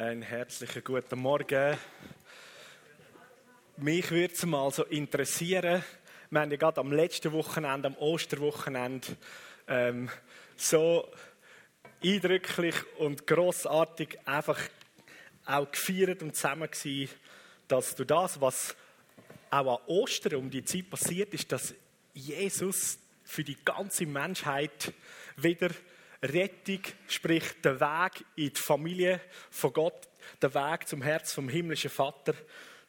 [0.00, 1.76] Einen herzlichen guten Morgen.
[3.78, 5.82] Mich würde es mal so interessieren,
[6.30, 9.08] wir haben ja gerade am letzten Wochenende, am Osterwochenende,
[9.66, 10.08] ähm,
[10.56, 11.10] so
[12.00, 14.60] eindrücklich und großartig einfach
[15.44, 17.10] auch gefeiert und zusammen gewesen,
[17.66, 18.76] dass du das, was
[19.50, 21.74] auch an Ostern um die Zeit passiert ist, dass
[22.14, 24.92] Jesus für die ganze Menschheit
[25.34, 25.70] wieder
[26.22, 30.08] Rettung, sprich der Weg in die Familie von Gott,
[30.42, 32.34] der Weg zum Herz vom himmlischen Vater,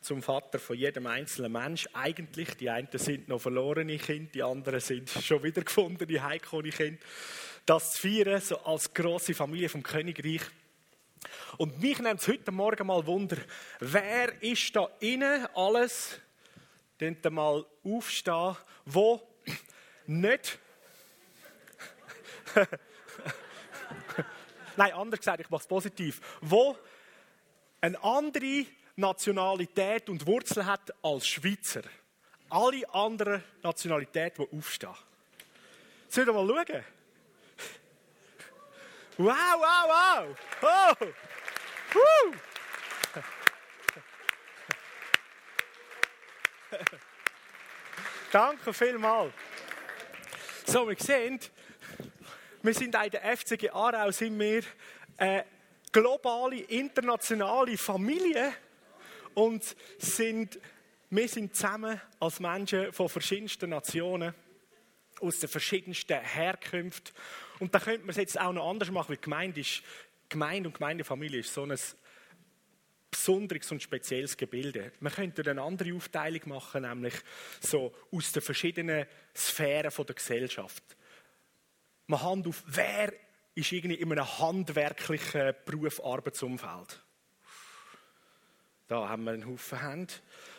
[0.02, 1.88] zum Vater von jedem einzelnen Mensch.
[1.94, 7.00] Eigentlich, die einen sind noch verlorene Kinder, die anderen sind schon wieder gefundene, heimgekommene Kinder.
[7.66, 10.42] Das zu feiern, so als große Familie vom Königreich.
[11.58, 13.38] Und mich nimmt es heute Morgen mal Wunder,
[13.80, 16.20] wer ist da innen alles,
[16.98, 19.22] könnt mal aufstehen, wo
[20.08, 20.58] nicht
[24.80, 26.22] Nein, anders gesagt, ich mache es positiv.
[26.40, 26.78] Wo
[27.82, 28.66] eine andere
[28.96, 31.82] Nationalität und Wurzel hat als Schweizer.
[32.50, 34.96] Alle anderen Nationalitäten, die aufstehen.
[36.08, 36.86] Sollen wir mal schauen?
[39.18, 40.38] Wow, wow, wow!
[40.62, 40.96] Oh.
[41.94, 42.34] Woo.
[48.32, 49.34] Danke vielmals.
[50.66, 51.38] So, wir sehen,
[52.62, 54.64] wir sind in der FCG Aarau, sind wir
[55.18, 55.46] eine
[55.92, 58.54] globale, internationale Familie
[59.34, 59.64] und
[59.98, 60.60] sind,
[61.10, 64.34] wir sind zusammen als Menschen von verschiedensten Nationen,
[65.22, 67.14] aus den verschiedensten Herkünften.
[67.60, 69.82] Und da könnte man es jetzt auch noch anders machen, weil Gemeinde, ist,
[70.28, 71.78] Gemeinde und Gemeindefamilie ist so ein
[73.12, 74.92] besonderes und spezielles Gebilde.
[75.00, 77.16] Man könnte eine andere Aufteilung machen, nämlich
[77.60, 80.84] so aus den verschiedenen Sphären der Gesellschaft
[82.10, 83.14] man Hand auf, wer
[83.56, 87.02] ist irgendwie in einem handwerklichen Beruf, Arbeitsumfeld?
[88.88, 90.14] Da haben wir einen Haufen Hände.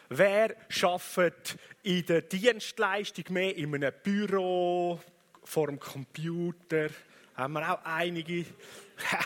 [0.08, 5.00] Wer arbeitet in der Dienstleistung mehr in einem Büro,
[5.42, 6.88] vor dem Computer?
[7.34, 8.46] Haben wir auch einige.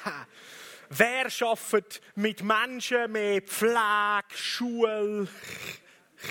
[0.90, 5.28] Wer arbeitet mit Menschen mehr Pflege, Schule,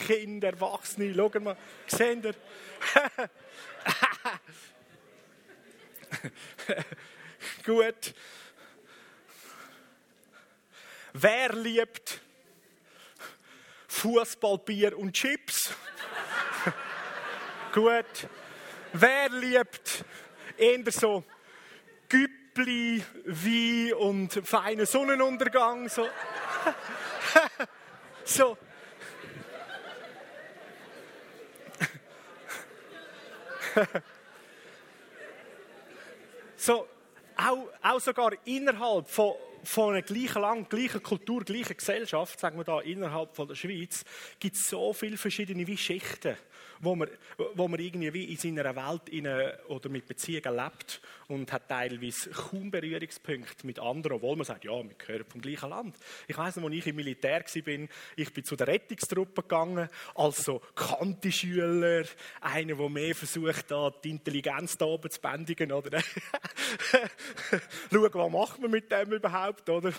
[0.08, 1.14] Kinder, Erwachsene?
[1.14, 1.58] Schauen wir,
[1.88, 2.34] sehen ihr?
[7.66, 8.14] Gut.
[11.14, 12.22] Wer liebt
[13.88, 15.74] Fußball, Bier und Chips?
[17.74, 18.28] Gut.
[18.94, 20.06] Wer liebt
[20.58, 21.24] eher so
[22.10, 25.90] Güppli, Wein und feinen Sonnenuntergang?
[25.90, 26.08] So.
[28.24, 28.58] so.
[36.66, 36.88] So,
[37.36, 39.34] auch, auch sogar innerhalb von,
[39.66, 44.06] von einer gleichen Land, gleichen Kultur, gleichen Gesellschaft, sagen wir da, innerhalb von der Schweiz,
[44.40, 46.38] gibt es so viele verschiedene wie Schichten
[46.80, 47.10] wo man,
[47.56, 49.28] wo man irgendwie wie in seiner Welt in
[49.68, 54.72] oder mit Beziehungen lebt und hat teilweise kaum Berührungspunkte mit anderen, obwohl man sagt, ja,
[54.72, 55.98] wir gehören vom gleichen Land.
[56.28, 60.46] Ich weiß noch, als ich im Militär war, ich bin zu der Rettungstruppe gegangen, als
[60.46, 62.06] so Kantischüler,
[62.42, 66.02] einer, der mehr versucht, da die Intelligenz da oben zu bändigen, oder?
[67.92, 69.94] Schauen, was macht man mit dem überhaupt, oder?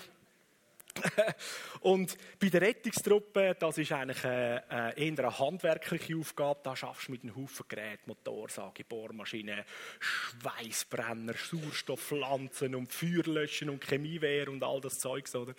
[1.81, 6.61] Und bei der Rettungstruppe, das ist eigentlich eine, eine eher eine handwerkliche Aufgabe.
[6.63, 9.65] Da schaffst du mit einem Haufen Geräten, Motorsage, Bohrmaschinen,
[10.01, 15.35] Schweißbrenner, Sauerstoffpflanzen und Feuerlöschen und Chemiewehr und all das Zeugs.
[15.35, 15.55] Oder?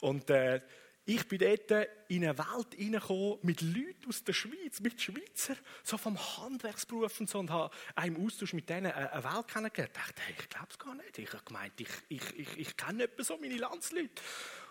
[0.00, 0.60] Und äh,
[1.08, 5.54] ich bin dort in eine Welt hineingekommen mit Leuten aus der Schweiz, mit Schweizer,
[5.84, 9.92] so vom Handwerksberuf und so, und habe einen Austausch mit denen eine Welt kennengelernt.
[9.94, 11.18] Ich dachte, hey, ich glaube es gar nicht.
[11.18, 14.20] Ich habe gemeint, ich, ich, ich, ich kenne etwa so meine Landsleute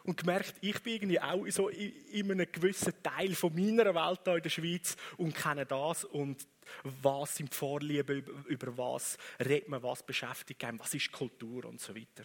[0.06, 4.36] und gemerkt, ich bin irgendwie auch so in einem gewissen Teil von meiner Welt hier
[4.36, 6.48] in der Schweiz und kenne das und
[6.84, 11.82] was sind die Vorlieben, über was redet man, was beschäftigt einen, was ist Kultur und
[11.82, 12.24] so weiter.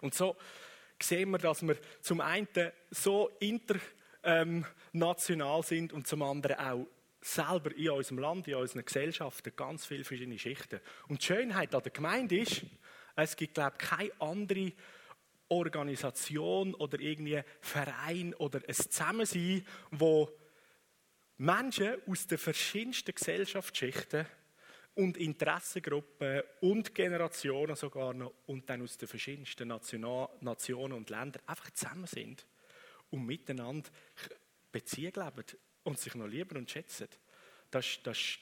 [0.00, 0.36] Und so
[1.00, 2.48] sehen wir, dass wir zum einen
[2.90, 6.86] so international sind und zum anderen auch
[7.20, 10.80] selber in unserem Land, in unseren Gesellschaften ganz viele verschiedene Schichten.
[11.08, 12.62] Und die Schönheit an der Gemeinde ist,
[13.16, 14.72] es gibt, glaube ich, keine andere
[15.48, 20.30] Organisation oder irgendwie Verein oder ein Zusammensein, wo
[21.38, 24.26] Menschen aus den verschiedensten Gesellschaftsschichten
[24.94, 31.70] und Interessengruppen und Generationen sogar noch und dann aus den verschiedensten Nationen und Ländern einfach
[31.70, 32.44] zusammen sind
[33.10, 33.88] und miteinander
[34.72, 35.44] Beziehungen leben
[35.84, 37.08] und sich noch lieben und schätzen.
[37.70, 38.38] Das, das,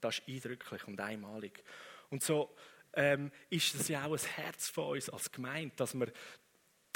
[0.00, 1.64] das ist eindrücklich und einmalig.
[2.10, 2.54] Und so
[2.92, 6.12] ähm, ist das ja auch ein Herz von uns als Gemeinde, dass wir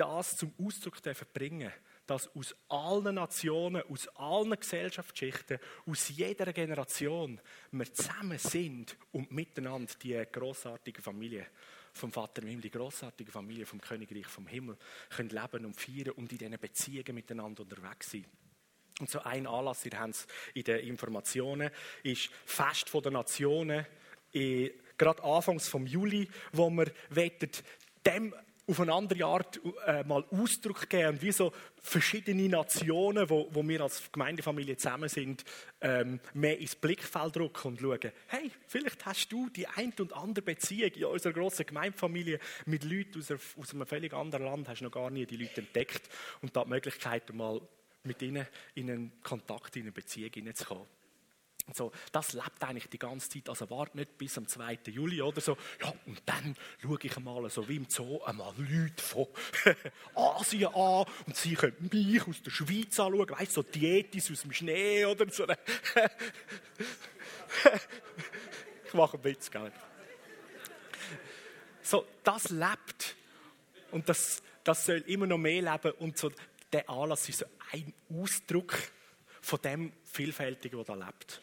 [0.00, 0.96] das zum Ausdruck
[1.32, 1.72] bringen
[2.10, 9.92] dass aus allen Nationen, aus allen Gesellschaftsschichten, aus jeder Generation wir zusammen sind und miteinander
[10.02, 11.46] die großartige Familie
[11.92, 14.76] vom Vater im Himmel, die großartige Familie vom Königreich vom Himmel
[15.08, 18.24] können leben und feiern und in diesen Beziehungen miteinander unterwegs sein.
[18.98, 21.70] Und so ein Anlass, ihr habt es in den Informationen,
[22.02, 23.86] ist Fest der Nationen,
[24.32, 26.90] gerade anfangs vom Juli, wo wir
[28.04, 28.34] dem
[28.70, 31.52] auf eine andere Art äh, mal Ausdruck geben und wie so
[31.82, 35.44] verschiedene Nationen, wo, wo wir als Gemeindefamilie zusammen sind,
[35.80, 40.44] ähm, mehr ins Blickfeld drücken und schauen, hey, vielleicht hast du die ein und andere
[40.44, 44.84] Beziehung in unserer grossen Gemeindefamilie mit Leuten aus, aus einem völlig anderen Land, hast du
[44.84, 46.08] noch gar nie die Leute entdeckt
[46.40, 47.60] und da die Möglichkeit, mal
[48.04, 50.99] mit ihnen in einen Kontakt, in eine Beziehung hineinzukommen.
[51.72, 53.48] So, das lebt eigentlich die ganze Zeit.
[53.48, 54.78] Also warte nicht bis am 2.
[54.86, 55.56] Juli oder so.
[55.80, 59.26] Ja, und dann schaue ich einmal so wie im Zoo einmal Leute von
[60.14, 63.30] Asien an und sie können mich aus der Schweiz anschauen.
[63.30, 65.46] Weißt du, so Dietis aus dem Schnee oder so.
[68.84, 69.72] ich mache einen Witz, gell?
[71.82, 73.16] So, das lebt.
[73.90, 75.92] Und das, das soll immer noch mehr leben.
[75.98, 76.30] Und so,
[76.72, 78.78] der Anlass ist so ein Ausdruck
[79.40, 81.40] von dem Vielfältigen, das da lebt.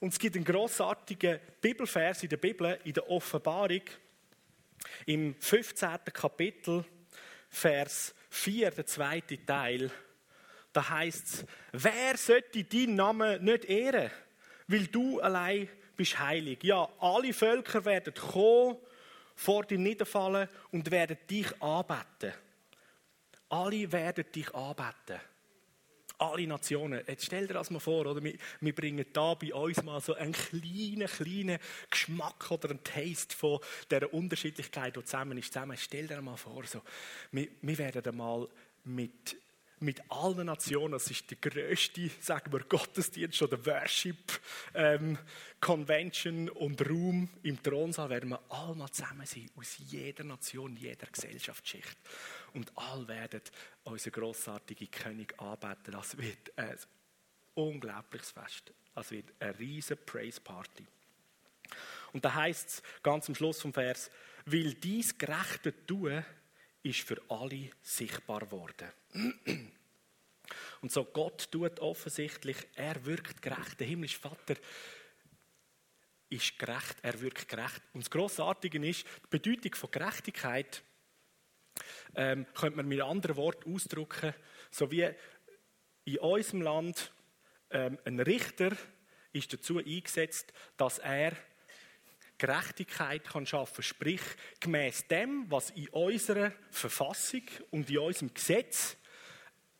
[0.00, 3.82] Und es gibt einen grossartigen Bibelvers in der Bibel, in der Offenbarung,
[5.06, 5.98] im 15.
[6.12, 6.84] Kapitel,
[7.48, 9.90] Vers 4, der zweite Teil.
[10.72, 14.10] Da heißt es, wer sollte deinen Namen nicht ehren,
[14.68, 16.62] weil du allein bist heilig.
[16.62, 18.76] Ja, alle Völker werden kommen,
[19.34, 22.32] vor dir niederfallen und werden dich anbeten.
[23.48, 25.20] Alle werden dich anbeten
[26.18, 27.02] alle Nationen.
[27.06, 28.22] Jetzt stell dir das mal vor, oder?
[28.22, 31.58] Wir, wir bringen da bei uns mal so einen kleinen, kleinen
[31.90, 33.60] Geschmack oder einen Taste von
[33.90, 35.52] der Unterschiedlichkeit, die zusammen ist.
[35.52, 35.76] Zusammen.
[35.76, 36.82] Stell dir mal vor, so.
[37.32, 38.48] Wir, wir werden mal
[38.84, 39.36] mit
[39.80, 40.92] mit allen Nationen.
[40.92, 44.40] Das ist die größte, sagen wir, Gottesdienst oder Worship
[44.74, 45.18] ähm,
[45.60, 51.06] Convention und Raum im Thronsaal werden wir alle mal zusammen sein, aus jeder Nation, jeder
[51.06, 51.96] Gesellschaftsschicht
[52.58, 53.40] und alle werden
[53.84, 55.92] unseren grossartigen König anbeten.
[55.92, 56.76] Das wird ein
[57.54, 58.72] unglaubliches Fest.
[58.96, 60.84] Das wird eine riesige Praise Party.
[62.12, 64.10] Und da heißt es ganz am Schluss vom Vers,
[64.44, 66.24] weil dies gerechte tun,
[66.82, 68.90] ist für alle sichtbar geworden.
[70.80, 73.78] Und so Gott tut offensichtlich, er wirkt gerecht.
[73.78, 74.56] Der himmlische Vater
[76.28, 77.82] ist gerecht, er wirkt gerecht.
[77.92, 80.82] Und das Grossartige ist, die Bedeutung von Gerechtigkeit
[82.14, 84.34] ähm, könnte man mit anderen Worten ausdrücken,
[84.70, 85.08] so wie
[86.04, 87.12] in unserem Land
[87.70, 88.76] ähm, ein Richter
[89.32, 91.32] ist dazu eingesetzt, dass er
[92.38, 94.20] Gerechtigkeit kann schaffen, sprich
[94.60, 98.96] gemäß dem, was in unserer Verfassung und in unserem Gesetz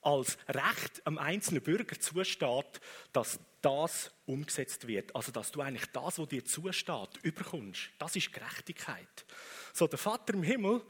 [0.02, 2.80] als Recht am einzelnen Bürger zusteht,
[3.12, 5.14] dass das umgesetzt wird.
[5.14, 7.90] Also, dass du eigentlich das, was dir zusteht, überkommst.
[7.98, 9.26] Das ist Gerechtigkeit.
[9.72, 10.82] So, der Vater im Himmel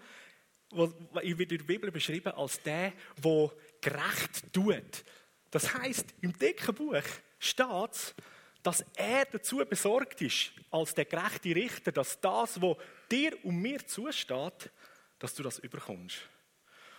[0.71, 5.05] wird in der Bibel beschrieben als der, der gerecht tut.
[5.51, 7.03] Das heißt, im dicken Buch
[7.39, 8.15] steht
[8.63, 12.77] dass er dazu besorgt ist, als der gerechte Richter, dass das, was
[13.11, 14.71] dir und mir zusteht,
[15.19, 16.19] dass du das überkommst.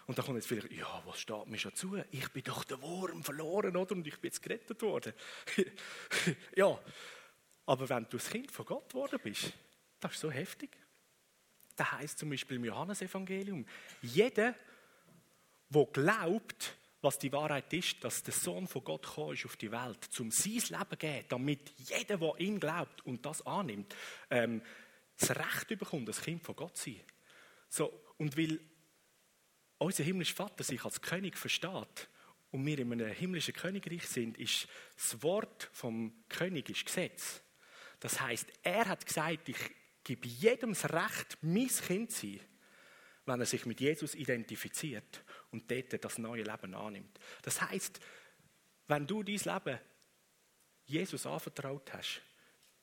[0.07, 2.01] Und da kommt jetzt vielleicht, ja, was steht mir schon zu?
[2.09, 3.91] Ich bin doch der Wurm verloren, oder?
[3.91, 5.13] Und ich bin jetzt gerettet worden.
[6.55, 6.79] ja,
[7.67, 9.53] aber wenn du das Kind von Gott geworden bist,
[9.99, 10.75] das ist so heftig.
[11.79, 13.65] Da heißt zum Beispiel im Johannesevangelium,
[14.01, 14.53] jeder,
[15.69, 19.71] der glaubt, was die Wahrheit ist, dass der Sohn von Gott gekommen ist auf die
[19.71, 23.95] Welt, zum sein Leben zu geben, damit jeder, der ihn glaubt und das annimmt,
[24.29, 24.61] ähm,
[25.17, 27.01] das Recht bekommt, das Kind von Gott zu sein.
[27.69, 28.59] So, und weil
[29.77, 32.09] unser himmlischer Vater sich als König versteht
[32.51, 34.67] und wir in einem himmlischen Königreich sind, ist
[34.97, 37.41] das Wort vom König ist Gesetz.
[38.01, 42.39] Das heißt, er hat gesagt, ich gebe jedem das Recht, mein Kind zu sein,
[43.25, 47.19] wenn er sich mit Jesus identifiziert und dort das neue Leben annimmt.
[47.43, 47.99] Das heißt,
[48.87, 49.79] wenn du dein Leben
[50.85, 52.21] Jesus anvertraut hast,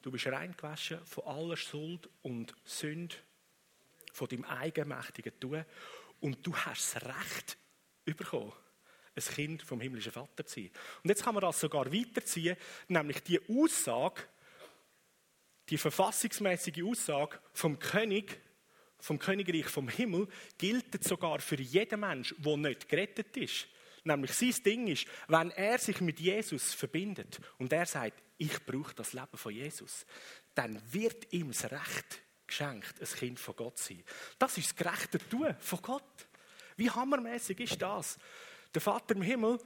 [0.02, 3.16] du bist reingewaschen von aller Schuld und Sünde,
[4.12, 5.64] von deinem eigenmächtigen Tun
[6.20, 7.58] und du hast das Recht
[8.04, 8.52] bekommen,
[9.16, 10.70] ein Kind vom himmlischen Vater zu sein.
[11.02, 12.56] Und jetzt kann man das sogar weiterziehen,
[12.88, 14.22] nämlich die Aussage,
[15.68, 18.40] die verfassungsmäßige Aussage vom König,
[18.98, 23.68] vom Königreich vom Himmel, gilt sogar für jeden Mensch, der nicht gerettet ist.
[24.04, 28.94] Nämlich sein Ding ist, wenn er sich mit Jesus verbindet und er sagt, ich brauche
[28.94, 30.06] das Leben von Jesus,
[30.54, 34.04] dann wird ihm das Recht geschenkt, ein Kind von Gott zu sein.
[34.38, 36.28] Das ist das gerechte Tun von Gott.
[36.76, 38.18] Wie hammermäßig ist das?
[38.72, 39.58] Der Vater im Himmel,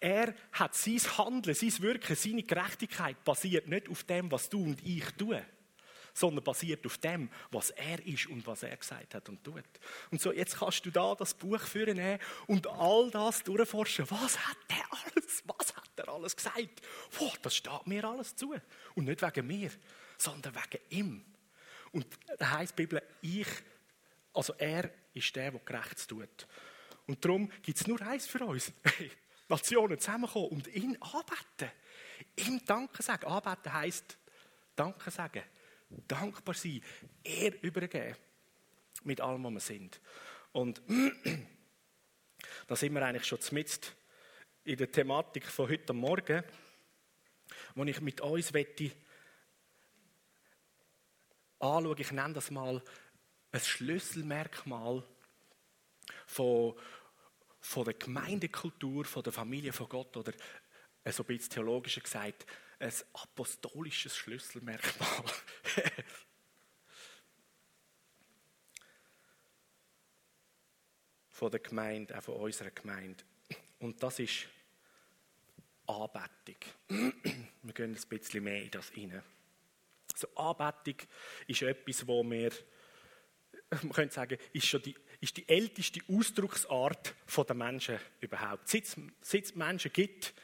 [0.00, 4.84] er hat sein Handeln, sein Wirken, seine Gerechtigkeit basiert nicht auf dem, was du und
[4.86, 5.40] ich tun,
[6.14, 9.64] sondern basiert auf dem, was er ist und was er gesagt hat und tut.
[10.10, 14.08] Und so, jetzt kannst du da das Buch führen und all das durchforschen.
[14.10, 16.82] Was hat der alles, was hat er alles gesagt?
[17.18, 18.54] Boah, das steht mir alles zu.
[18.94, 19.70] Und nicht wegen mir,
[20.16, 21.24] sondern wegen ihm.
[21.92, 22.06] Und
[22.38, 23.48] da heißt die Bibel, ich,
[24.32, 26.46] also er ist der, der gerecht tut.
[27.06, 28.72] Und darum gibt es nur eins für uns.
[29.48, 31.70] Nationen zusammenkommen und ihn anbeten.
[32.36, 33.26] Ihm Danke sagen.
[33.26, 34.18] Anbeten heisst
[34.76, 35.42] Danke sagen.
[36.06, 36.82] Dankbar sein.
[37.24, 38.16] Er übergeben.
[39.04, 40.00] Mit allem, was wir sind.
[40.52, 40.82] Und
[42.66, 43.86] da sind wir eigentlich schon mitten
[44.64, 46.42] in der Thematik von heute Morgen,
[47.74, 48.92] wo ich mit uns wette
[51.58, 52.82] anschauen, ich nenne das mal
[53.50, 55.02] ein Schlüsselmerkmal
[56.26, 56.74] von,
[57.60, 60.32] von der Gemeindekultur, von der Familie von Gott oder
[61.04, 62.46] äh, so ein bisschen theologischer gesagt,
[62.78, 65.24] ein apostolisches Schlüsselmerkmal.
[71.30, 73.24] von der Gemeinde, auch von unserer Gemeinde.
[73.78, 74.48] Und das ist
[75.86, 76.56] Anbetung.
[76.88, 79.22] Wir gehen ein bisschen mehr in das hinein.
[80.14, 80.96] So Anbetung
[81.46, 82.50] ist etwas, wo wir,
[83.82, 88.68] man könnte sagen, ist schon die, ist die älteste Ausdrucksart der Menschen überhaupt.
[88.68, 88.84] Seit,
[89.20, 90.34] seit es Menschen gibt,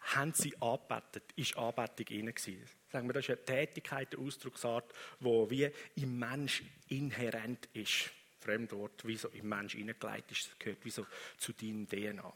[0.00, 2.68] haben sie angebetet, ist Anbetung innen gewesen.
[2.90, 8.10] Sagen wir, das ist eine Tätigkeit, eine Ausdrucksart, die wie im Mensch inhärent ist.
[8.40, 11.06] Fremdwort, wie so im Mensch hineingelegt ist, gehört wie so
[11.38, 12.32] zu deinem DNA.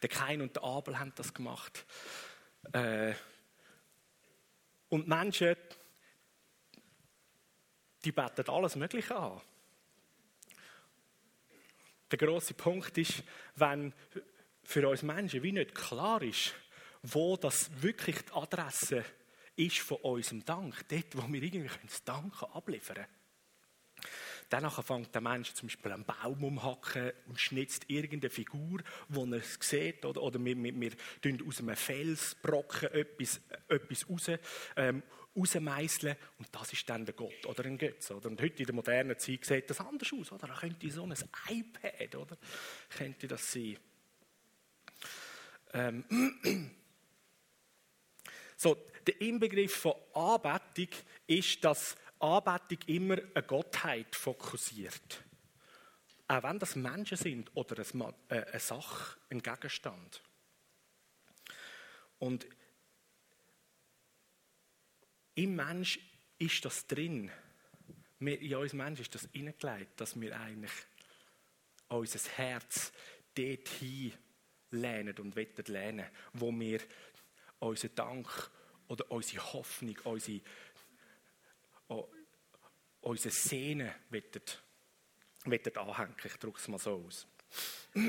[0.00, 1.84] Der Kain und der Abel haben das gemacht.
[2.72, 3.14] Äh,
[4.88, 5.56] und Menschen,
[8.04, 9.40] die beten alles Mögliche an.
[12.10, 13.22] Der große Punkt ist,
[13.56, 13.92] wenn
[14.64, 16.54] für uns Menschen wie nicht klar ist,
[17.02, 19.04] wo das wirklich die Adresse
[19.56, 23.20] ist von unserem Dank, dort, wo wir irgendwie das Danken abliefern können.
[24.48, 29.34] Danach fängt der Mensch zum Beispiel einen Baum umhacken und schnitzt irgendeine Figur, wo er
[29.34, 30.04] es sieht.
[30.04, 30.92] Oder, oder wir, wir,
[31.22, 34.30] wir aus einem Felsbrocken etwas, etwas raus,
[34.76, 35.04] ähm,
[35.36, 38.16] rausmeißeln und das ist dann der Gott oder ein Götze.
[38.16, 38.28] Oder?
[38.28, 40.32] Und heute in der modernen Zeit sieht das anders aus.
[40.32, 40.48] Oder?
[40.48, 41.14] Da könnte so ein
[41.48, 42.38] iPad, oder?
[42.88, 43.78] Könnte das sein.
[45.72, 46.74] Ähm.
[48.62, 50.88] So, der Inbegriff von Anbetung
[51.26, 55.24] ist, dass Anbetung immer eine Gottheit fokussiert.
[56.28, 60.22] Auch wenn das Menschen sind oder äh, eine Sache, ein Gegenstand.
[62.18, 62.46] Und
[65.42, 65.98] im Mensch
[66.38, 67.30] ist das drin.
[68.40, 70.72] in uns Menschen ist das hineingelegt, dass wir eigentlich
[71.88, 72.92] unser Herz
[73.34, 74.12] dorthin
[74.70, 76.80] lehnen und wollen lehnen, wo wir
[77.58, 78.50] unseren Dank
[78.88, 80.40] oder unsere Hoffnung, unsere
[83.00, 84.32] unsere Sehnen wollen,
[85.78, 86.16] anhängen.
[86.22, 87.26] Ich drücke es mal so aus.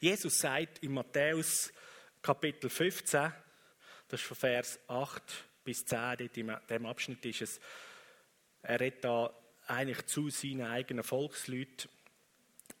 [0.00, 1.72] Jesus sagt in Matthäus
[2.20, 3.32] Kapitel 15,
[4.08, 5.22] das ist von Vers 8
[5.64, 7.60] bis 10, dort in diesem Abschnitt ist es,
[8.62, 9.32] er redet da
[9.66, 11.90] eigentlich zu seinen eigenen Volksleuten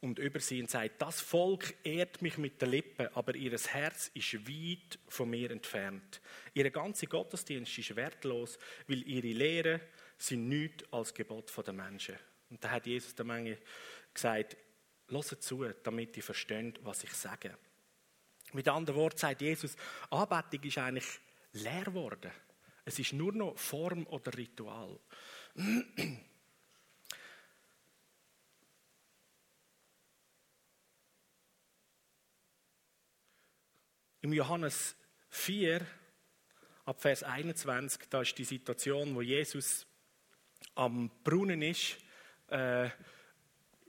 [0.00, 4.10] und über sie und sagt, das Volk ehrt mich mit den Lippen, aber ihr Herz
[4.14, 6.20] ist weit von mir entfernt.
[6.54, 9.80] Ihre ganze Gottesdienst ist wertlos, weil ihre Lehre
[10.18, 12.16] sind nichts als Gebot der Menschen.
[12.50, 13.58] Und da hat Jesus der Menge
[14.12, 14.56] gesagt,
[15.08, 17.56] hört zu, damit ihr versteht, was ich sage.
[18.56, 19.76] Mit anderen Worten sagt Jesus,
[20.08, 21.04] Anbetung ist eigentlich
[21.52, 22.32] leer geworden.
[22.86, 24.98] Es ist nur noch Form oder Ritual.
[34.22, 34.96] Im Johannes
[35.28, 35.86] 4,
[36.86, 39.86] ab Vers 21, da ist die Situation, wo Jesus
[40.76, 41.98] am Brunnen ist,
[42.48, 42.88] äh,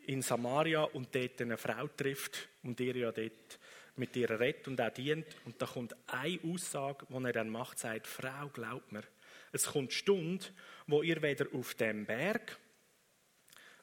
[0.08, 3.60] in Samaria und dort eine Frau trifft und ihr ja dort
[3.98, 5.26] mit ihr redet und auch dient.
[5.46, 9.04] Und da kommt eine Aussage, die er dann macht, sagt, Frau, glaubt mir,
[9.52, 10.46] es kommt die Stunde,
[10.88, 12.58] wo ihr weder auf dem Berg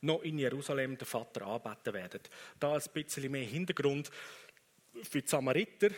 [0.01, 2.31] noch in Jerusalem den Vater anbeten werdet.
[2.61, 4.11] Da ein bisschen mehr Hintergrund
[5.03, 5.89] für die Samariter,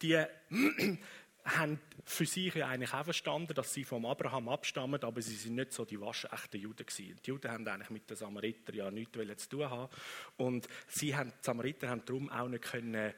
[0.00, 0.22] die
[1.44, 5.56] haben für sich ja eigentlich auch verstanden, dass sie vom Abraham abstammen, aber sie sind
[5.56, 7.16] nicht so die waschechten Juden gewesen.
[7.24, 9.92] Die Juden haben eigentlich mit den Samaritern ja nichts zu tun haben.
[10.36, 13.12] Und sie haben, die Samariter haben darum auch nicht können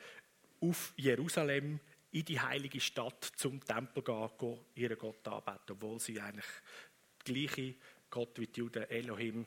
[0.60, 6.46] auf Jerusalem in die heilige Stadt zum Tempel gehen, ihren Gott anbeten, obwohl sie eigentlich
[7.24, 7.74] gleiche
[8.10, 9.46] Gott wie die Juden, Elohim,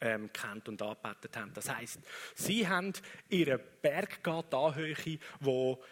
[0.00, 1.54] ähm, kennt und angebetet haben.
[1.54, 2.00] Das heißt,
[2.34, 2.92] sie haben
[3.28, 5.82] ihren Berg gehabt, die Anhöhe, wo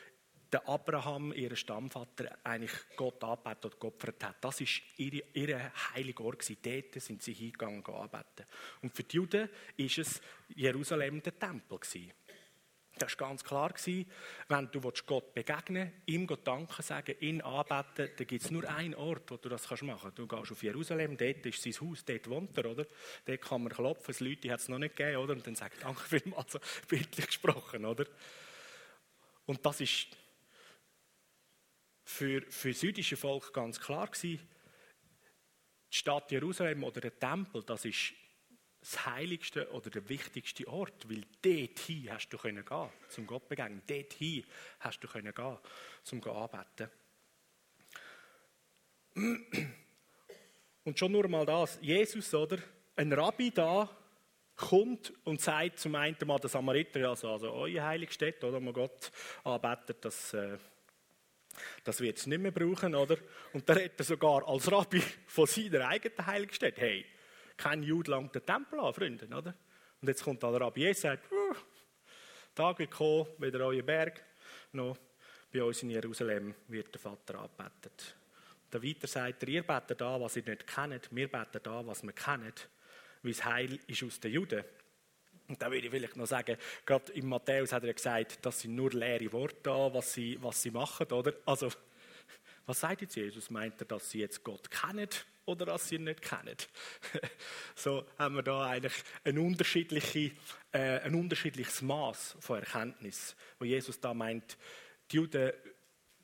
[0.52, 4.44] der Abraham, ihr Stammvater, eigentlich Gott anbetet und geopfert hat.
[4.44, 6.44] Das war ihre, ihre heilige Ort.
[6.64, 8.46] Dort sind sie hingegangen und anbeten.
[8.82, 11.78] Und für die Juden war es Jerusalem der Tempel.
[11.78, 12.12] Gewesen.
[13.00, 13.72] Das war ganz klar.
[14.48, 18.68] Wenn du Gott begegnen willst, ihm Gott danken sagen, ihn anbeten, dann gibt es nur
[18.68, 20.18] einen Ort, wo du das machen kannst.
[20.18, 22.86] Du gehst auf Jerusalem, dort ist sein Haus, dort wohnt er, oder?
[23.24, 25.32] Dort kann man klopfen, es Leute hat es noch nicht gegeben, oder?
[25.32, 28.04] Und dann sagen, danke vielmals, also bildlich gesprochen, oder?
[29.46, 30.08] Und das ist
[32.04, 34.10] für, für das jüdische Volk ganz klar.
[34.22, 34.38] Die
[35.88, 38.12] Stadt Jerusalem oder der Tempel, das ist
[38.80, 43.82] das heiligste oder der wichtigste Ort, weil dorthin hast du können gehen, zum Gott begegnen.
[43.86, 44.44] Dorthin
[44.80, 45.58] hast du können gehen,
[46.02, 46.90] zum anbeten.
[50.84, 52.58] Und schon nur mal das, Jesus, oder?
[52.96, 53.88] Ein Rabbi da
[54.56, 58.72] kommt und sagt zum einen Mal der Samariter, also, also eure heilige Stätte, oder, wo
[58.72, 59.10] Gott
[59.44, 60.58] anbetet, das, äh,
[61.84, 63.16] das wird es nicht mehr brauchen, oder?
[63.52, 66.80] Und da redet er sogar als Rabbi von seiner eigenen heiligen Stätte.
[66.80, 67.06] Hey,
[67.60, 69.54] kein Jude langt den Tempel an, Freunde, oder?
[70.00, 71.54] Und jetzt kommt der Rabbi und sagt, uh,
[72.54, 74.22] Tag wird wieder euer Berg,
[74.72, 74.96] noch
[75.52, 78.16] bei uns in Jerusalem wird der Vater angebetet.
[78.72, 82.02] Der weiter sagt er, ihr betet an, was ihr nicht kennt, wir beten an, was
[82.02, 82.52] wir kennen,
[83.22, 84.64] weil das Heil ist aus den Juden.
[85.48, 88.74] Und da würde ich vielleicht noch sagen, gerade im Matthäus hat er gesagt, das sind
[88.74, 91.34] nur leere Worte da, was sie, was sie machen, oder?
[91.44, 91.68] Also,
[92.64, 93.50] was sagt jetzt Jesus?
[93.50, 95.08] Meint er, dass sie jetzt Gott kennen
[95.50, 96.56] oder dass sie ihn nicht kennen?
[97.74, 100.32] so haben wir da eigentlich ein, unterschiedliche,
[100.72, 104.56] äh, ein unterschiedliches Maß von Erkenntnis, wo Jesus da meint,
[105.10, 105.52] die Juden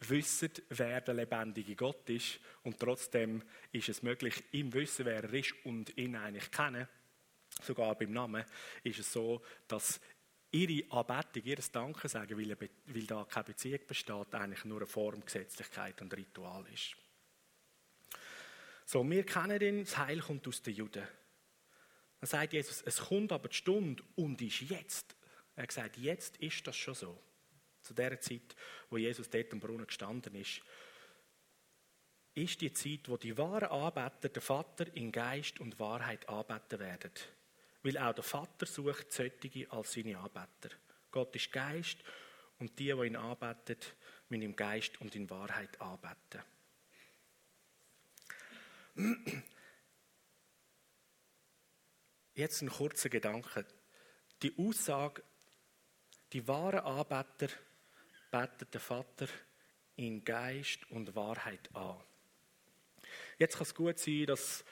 [0.01, 3.43] wissen, wer der lebendige Gott ist und trotzdem
[3.73, 6.87] ist es möglich, ihm wissen, wer er ist und ihn eigentlich kennen
[7.63, 8.45] sogar beim Namen,
[8.83, 10.01] ist es so, dass
[10.51, 12.57] ihre Anbetung, ihr Danken sagen, weil,
[12.87, 16.97] weil da keine Beziehung besteht, eigentlich nur eine Form Gesetzlichkeit und Ritual ist.
[18.87, 21.07] So, wir kennen ihn, das Heil kommt aus den Juden.
[22.21, 25.15] Dann sagt Jesus, es kommt aber die Stunde und ist jetzt.
[25.55, 27.23] Er gesagt, jetzt ist das schon so.
[27.83, 28.57] Zu der Zeit,
[28.89, 30.63] wo Jesus dort am Brunnen gestanden ist,
[32.35, 37.13] ist die Zeit, wo die wahren Anbeter den Vater in Geist und Wahrheit anbeten werden
[37.87, 40.75] weil auch der Vater sucht solche als seine Anbeter.
[41.13, 41.99] Gott ist Geist
[42.59, 43.77] und die, die ihn anbeten,
[44.29, 46.43] müssen im Geist und in Wahrheit anbeten.
[52.35, 53.67] Jetzt ein kurzer Gedanke.
[54.43, 55.23] Die Aussage,
[56.33, 57.49] die wahren Anbeter
[58.31, 59.29] beten den Vater
[59.97, 61.97] in Geist und Wahrheit an.
[63.39, 64.65] Jetzt kann es gut sein, dass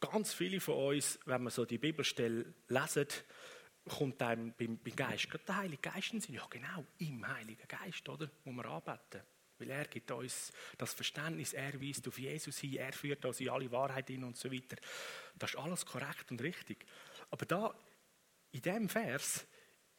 [0.00, 3.06] ganz viele von uns, wenn man so die Bibelstelle lesen,
[3.88, 8.08] kommt einem beim, beim Geist, gerade der Heilige Geist sind ja genau im Heiligen Geist,
[8.08, 8.30] oder?
[8.44, 9.22] Wo wir anbeten.
[9.58, 13.48] Weil er gibt uns das Verständnis, er weist auf Jesus hin, er führt uns in
[13.48, 14.76] alle Wahrheit hin und so weiter.
[15.36, 16.84] Das ist alles korrekt und richtig.
[17.30, 17.74] Aber da,
[18.52, 19.46] in diesem Vers,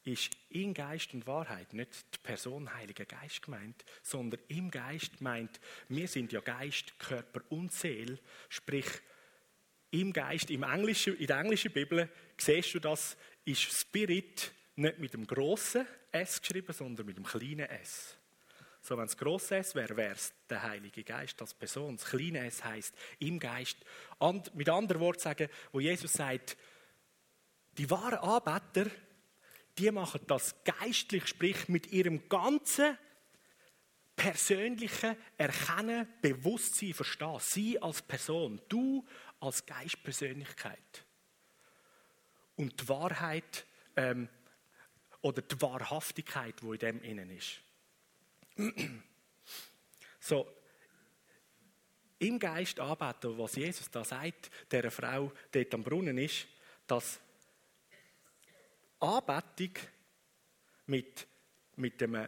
[0.06, 5.60] ist in Geist und Wahrheit nicht die Person Heiliger Geist gemeint, sondern im Geist meint,
[5.89, 8.86] wir sind ja Geist, Körper und Seele, sprich,
[9.91, 15.13] im Geist, im Englischen, in der englischen Bibel, siehst du das, ist Spirit nicht mit
[15.13, 18.18] dem grossen S geschrieben, sondern mit dem kleinen S.
[18.86, 21.98] So, wenn es grosse S wäre, wäre es der Heilige Geist als Person.
[21.98, 23.78] Das kleine S heißt im Geist.
[24.19, 26.56] And, mit anderen Worten sagen, wo Jesus sagt,
[27.80, 28.91] die wahren Anbeter,
[29.80, 32.95] die machen das geistlich, sprich mit ihrem ganzen
[34.15, 37.39] persönlichen Erkennen, Bewusstsein, Verstehen.
[37.39, 39.04] Sie als Person, du
[39.39, 41.06] als Geistpersönlichkeit.
[42.56, 44.30] Und die Wahrheit ähm,
[45.21, 47.64] oder die Wahrhaftigkeit, wo in dem innen ist.
[50.20, 50.52] so,
[52.20, 56.48] im Geist arbeiten, was Jesus da sagt, der Frau dort am Brunnen ist,
[56.88, 57.20] dass
[59.00, 59.74] Anbetung
[60.86, 61.28] mit,
[61.76, 62.28] mit, einem,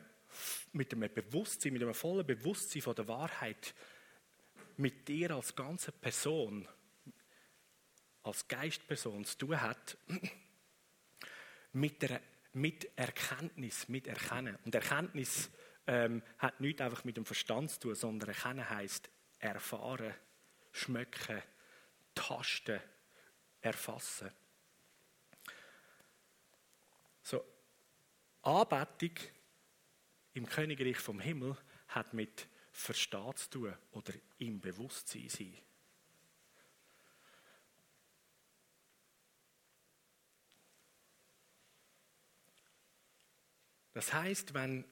[0.74, 3.74] mit einem Bewusstsein, mit einem vollen Bewusstsein von der Wahrheit,
[4.78, 6.68] mit dir als ganze Person
[8.24, 9.98] als Geistperson zu tun hat,
[11.72, 12.22] mit, der,
[12.54, 14.58] mit Erkenntnis, mit Erkennen.
[14.66, 15.50] Und Erkenntnis
[15.88, 20.14] ähm, hat nichts einfach mit dem Verstand zu tun, sondern erkennen heisst erfahren,
[20.72, 21.42] schmecken,
[22.14, 22.80] tasten,
[23.62, 24.32] erfassen.
[27.22, 27.44] So,
[28.42, 29.12] Anbetung
[30.34, 31.58] im Königreich vom Himmel
[31.90, 35.58] hat mit Verstand zu tun oder im Bewusstsein sein.
[43.94, 44.86] Das heißt, wenn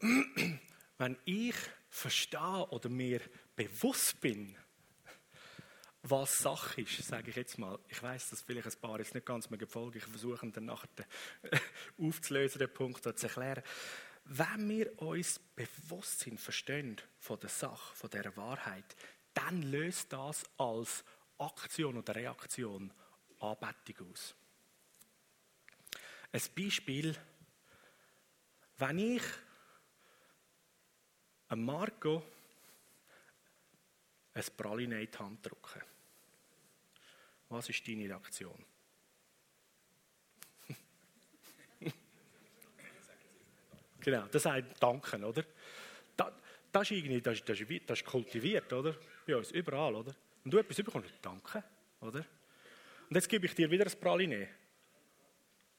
[0.98, 1.56] wenn ich
[1.90, 3.22] verstehe oder mir
[3.56, 4.56] bewusst bin,
[6.04, 7.80] was Sache ist, sage ich jetzt mal.
[7.90, 9.98] Ich weiß, dass vielleicht ein paar jetzt nicht ganz mehr folgen.
[9.98, 10.88] Ich versuche dann nachher
[11.98, 13.64] aufzulösen, den Punkt zu erklären.
[14.26, 18.96] Wenn wir uns bewusst sind, verstehen von der Sache, von der Wahrheit,
[19.34, 21.04] dann löst das als
[21.38, 22.92] Aktion oder Reaktion
[23.40, 24.36] Anbetung aus.
[26.32, 27.16] Ein Beispiel,
[28.78, 29.24] wenn ich
[31.54, 32.24] Marco
[34.34, 35.82] ein Praline in die Hand drücke,
[37.50, 38.66] was ist deine Reaktion?
[44.00, 45.46] genau, das heißt Danken, oder?
[46.18, 46.34] Das,
[46.72, 48.96] das ist irgendwie, das, das, das ist kultiviert, oder?
[49.26, 50.16] Bei uns, überall, oder?
[50.44, 51.64] Und du etwas bekommst, danke,
[52.02, 52.26] oder?
[53.10, 54.50] Und jetzt gebe ich dir wieder ein Praline.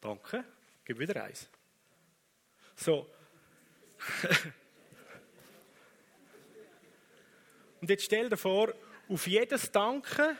[0.00, 0.44] Danke,
[0.84, 1.50] gib wieder eins.
[2.76, 3.10] So.
[7.80, 8.72] Und jetzt stell dir vor,
[9.08, 10.36] auf jedes Danke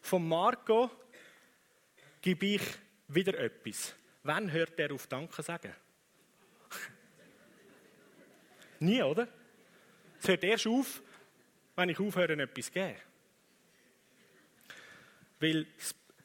[0.00, 0.90] von Marco
[2.20, 2.62] gebe ich
[3.08, 3.94] wieder etwas.
[4.22, 5.72] Wann hört er auf Danke sagen?
[8.80, 9.28] Nie, oder?
[10.20, 11.02] Es hört erst auf,
[11.76, 12.96] wenn ich aufhöre, etwas zu geben.
[15.38, 15.66] Weil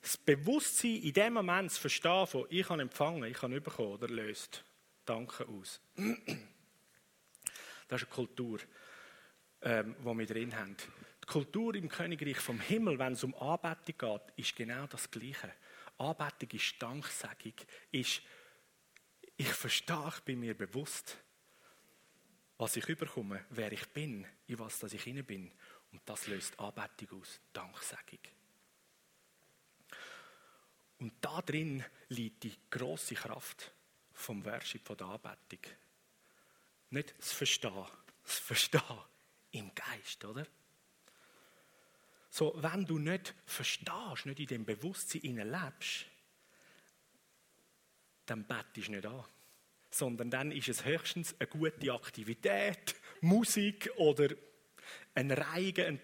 [0.01, 4.07] das Bewusstsein in dem Moment zu verstehen, von ich habe empfangen, ich habe bekommen oder
[4.07, 4.63] löst
[5.05, 5.81] Danke aus.
[7.87, 8.59] Das ist eine Kultur,
[9.61, 10.75] ähm, die wir drin haben.
[11.23, 15.53] Die Kultur im Königreich vom Himmel, wenn es um Anbetung geht, ist genau das Gleiche.
[15.97, 17.53] Anbetung ist Danksagung,
[17.91, 18.21] ist,
[19.37, 21.17] ich verstehe, ich bin mir bewusst,
[22.57, 25.51] was ich überkomme, wer ich bin, in was dass ich inne bin.
[25.91, 28.19] Und das löst Anbetung aus, Danksagung.
[30.99, 33.71] Und da drin liegt die große Kraft
[34.13, 35.71] vom Worship, von der Anbetung.
[36.91, 37.85] Nicht das Verstehen,
[38.23, 38.99] das Verstehen
[39.51, 40.45] im Geist, oder?
[42.29, 46.05] So, wenn du nicht verstehst, nicht in dem Bewusstsein lebst,
[48.25, 49.25] dann bettest du nicht an.
[49.89, 54.29] Sondern dann ist es höchstens eine gute Aktivität, Musik oder
[55.13, 56.01] eine Reihe, eine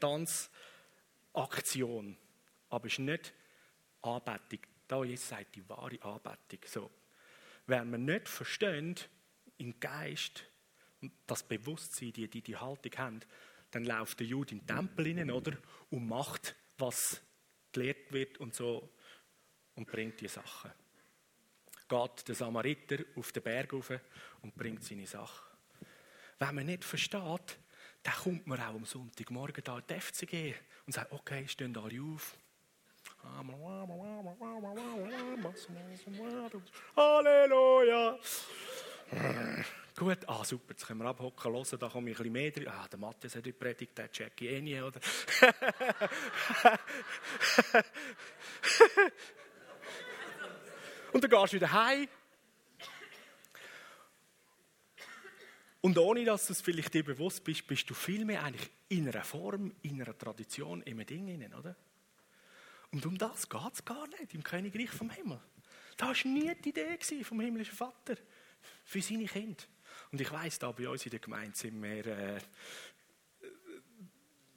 [1.33, 2.17] Tanzaktion.
[2.69, 3.33] Aber es ist nicht
[4.01, 4.59] Anbetung.
[4.89, 6.59] Da Jesus sagt, die wahre Anbetung.
[6.65, 6.91] So.
[7.65, 8.95] Wenn wir nicht verstehen,
[9.57, 10.43] im Geist,
[11.25, 13.19] das Bewusstsein, die, die die Haltung haben,
[13.71, 15.57] dann läuft der Jude in den Tempel hinein, oder?
[15.89, 17.21] Und macht, was
[17.71, 18.89] gelehrt wird und so
[19.75, 20.71] und bringt die Sachen.
[21.87, 23.91] Geht der Samariter auf den Berg rauf
[24.41, 25.45] und bringt seine Sachen.
[26.39, 27.59] Wenn man nicht versteht,
[28.03, 30.53] dann kommt man auch am Sonntagmorgen da in die FCG
[30.85, 32.37] und sagt, okay, stehen alle auf.
[36.95, 38.19] Halleluja!
[39.95, 42.67] Gut, ah super, jetzt können wir abhocken, hören, da komme ich ein bisschen mehr drin.
[42.67, 44.99] Ah, der Matthias hat heute predigt, der check ich eh nie, oder?
[51.13, 52.07] Und dann gehst du wieder heim.
[55.81, 59.23] Und ohne dass du es vielleicht dir bewusst bist, bist du vielmehr eigentlich in einer
[59.23, 61.75] Form, in einer Tradition, in einem Ding hinein, oder?
[62.91, 65.39] Und um das geht es gar nicht im Königreich vom Himmel.
[65.95, 68.17] Das war nie die Idee vom himmlischen Vater
[68.83, 69.63] für seine Kinder.
[70.11, 72.39] Und ich weiß, da bei uns in der Gemeinde sind wir äh,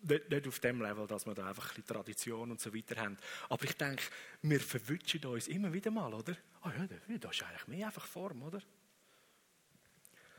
[0.02, 3.16] nicht, nicht, auf dem Level, dass wir da einfach ein Tradition und so weiter haben.
[3.48, 4.02] Aber ich denke,
[4.42, 6.36] wir verwünschen uns immer wieder mal, oder?
[6.62, 8.60] Ah oh, ja, das ist eigentlich mehr einfach Form, oder?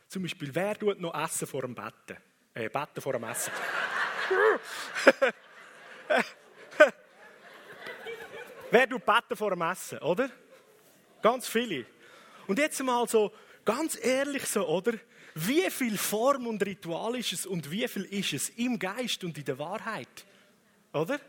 [0.08, 2.18] Zum Beispiel, wer tut noch Essen vor dem Betten?
[2.54, 3.54] Äh, Betten vor dem Essen.
[8.72, 10.30] wer tut Betten vor dem Essen, oder?
[11.22, 11.86] Ganz viele.
[12.48, 13.32] Und jetzt mal so,
[13.66, 14.94] ganz ehrlich so, oder?
[15.36, 19.38] Wie viel Form und Ritual ist es und wie viel ist es im Geist und
[19.38, 20.26] in der Wahrheit?
[20.94, 21.20] Oder?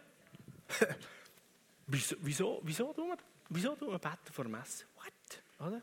[1.87, 3.19] wieso, wieso, wieso, tun wir,
[3.49, 4.87] wieso tun wir beten vor dem Essen?
[4.97, 5.67] What?
[5.67, 5.83] Oder?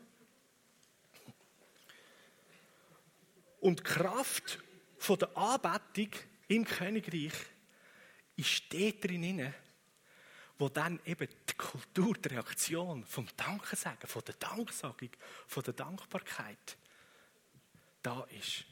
[3.60, 4.58] Und die Kraft
[4.98, 6.10] von der Anbetung
[6.48, 7.32] im Königreich
[8.36, 9.54] ist dort drin,
[10.58, 15.10] wo dann eben die Kultur, die Reaktion vom Dankensagen, von der Danksagung,
[15.46, 16.78] von der Dankbarkeit
[18.02, 18.64] da ist.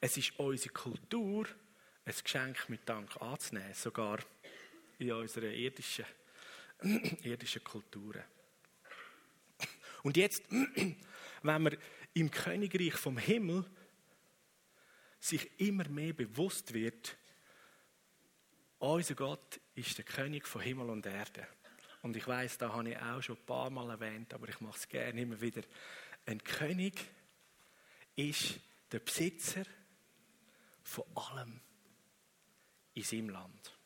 [0.00, 1.48] Es ist unsere Kultur,
[2.04, 4.20] ein Geschenk mit Dank anzunehmen, sogar
[4.98, 6.04] in unseren irdischen,
[7.24, 8.22] irdischen Kulturen.
[10.04, 10.44] Und jetzt,
[11.42, 11.76] wenn man
[12.14, 13.64] im Königreich vom Himmel
[15.18, 17.16] sich immer mehr bewusst wird,
[18.78, 21.46] unser Gott ist der König von Himmel und Erde.
[22.02, 24.78] Und ich weiß, da habe ich auch schon ein paar Mal erwähnt, aber ich mache
[24.78, 25.62] es gerne immer wieder.
[26.24, 27.04] Ein König
[28.14, 28.60] ist
[28.92, 29.64] der Besitzer
[30.82, 31.60] von allem
[32.94, 33.78] in seinem Land.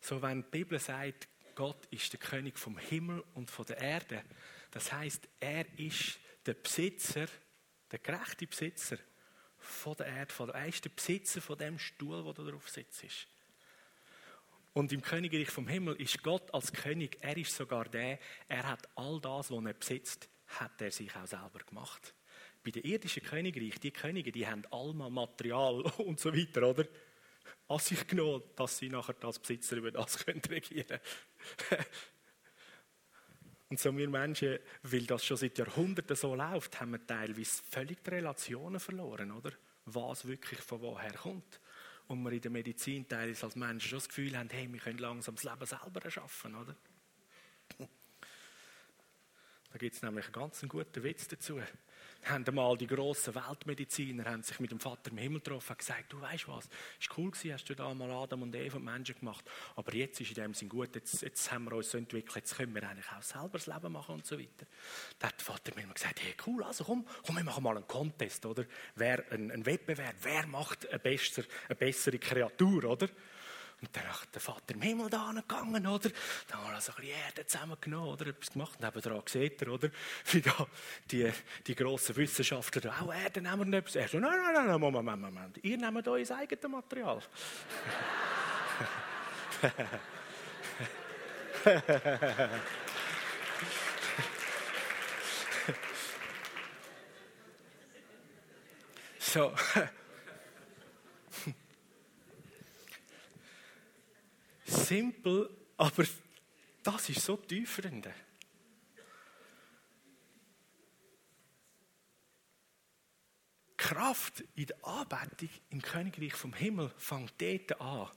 [0.00, 4.24] So, wenn die Bibel sagt, Gott ist der König vom Himmel und von der Erde,
[4.70, 7.26] das heißt, er ist der Besitzer,
[7.90, 8.98] der gerechte Besitzer
[9.58, 12.68] von der Erde, von der, er ist der Besitzer von dem Stuhl, wo du drauf
[12.68, 13.28] sitzt.
[14.74, 18.88] Und im Königreich vom Himmel ist Gott als König, er ist sogar der, er hat
[18.94, 22.14] all das, was er besitzt, hat er sich auch selber gemacht.
[22.64, 26.86] Bei den irdischen Königreich, die Könige, die haben allemal Material und so weiter, oder?
[27.68, 31.00] An sich genommen, dass sie nachher als Besitzer über das können regieren
[33.68, 38.02] Und so wir Menschen, weil das schon seit Jahrhunderten so läuft, haben wir teilweise völlig
[38.04, 39.52] die Relationen verloren, oder?
[39.86, 41.60] Was wirklich von woher kommt.
[42.08, 44.98] Und wir in der Medizin teilweise als Menschen schon das Gefühl haben, hey, wir können
[44.98, 46.76] langsam das Leben selber erschaffen, oder?
[49.72, 51.60] Da gibt es nämlich einen ganz guten Witz dazu
[52.24, 56.12] haben einmal die grossen Weltmediziner haben sich mit dem Vater im Himmel getroffen und gesagt,
[56.12, 56.68] du weißt was,
[57.00, 60.20] ist cool gewesen, hast du da mal Adam und Eva und Menschen gemacht, aber jetzt
[60.20, 62.88] ist in dem Sinn gut, jetzt, jetzt haben wir uns so entwickelt, jetzt können wir
[62.88, 64.66] eigentlich auch selber das Leben machen und so weiter.
[65.18, 67.88] Da hat der Vater mir gesagt, hey cool, also komm, komm, wir machen mal einen
[67.88, 68.64] Contest, oder?
[68.94, 73.08] Wer, ein, ein Wettbewerb, wer macht eine, besser, eine bessere Kreatur, oder?
[73.82, 76.08] Und dann ist der Vater im Himmel da gegangen, oder?
[76.46, 78.28] Dann haben wir also ein bisschen Erde zusammengenommen, oder?
[78.28, 78.78] Etwas gemacht.
[78.80, 79.90] Und nebenan sieht er, oder?
[80.30, 80.68] Wie da
[81.10, 81.32] die,
[81.66, 83.96] die grossen Wissenschaftler da auch Erde nehmen und etwas.
[83.96, 85.58] Er so, nein, nein, nein, Moment, Moment, Moment.
[85.64, 87.20] Ihr nehmt euer eigenes Material.
[99.18, 99.52] so.
[104.72, 106.04] Simpel, aber
[106.82, 108.12] das ist so tief, Freunde.
[113.76, 118.08] Kraft in der Anbetung im Königreich vom Himmel fängt dort an.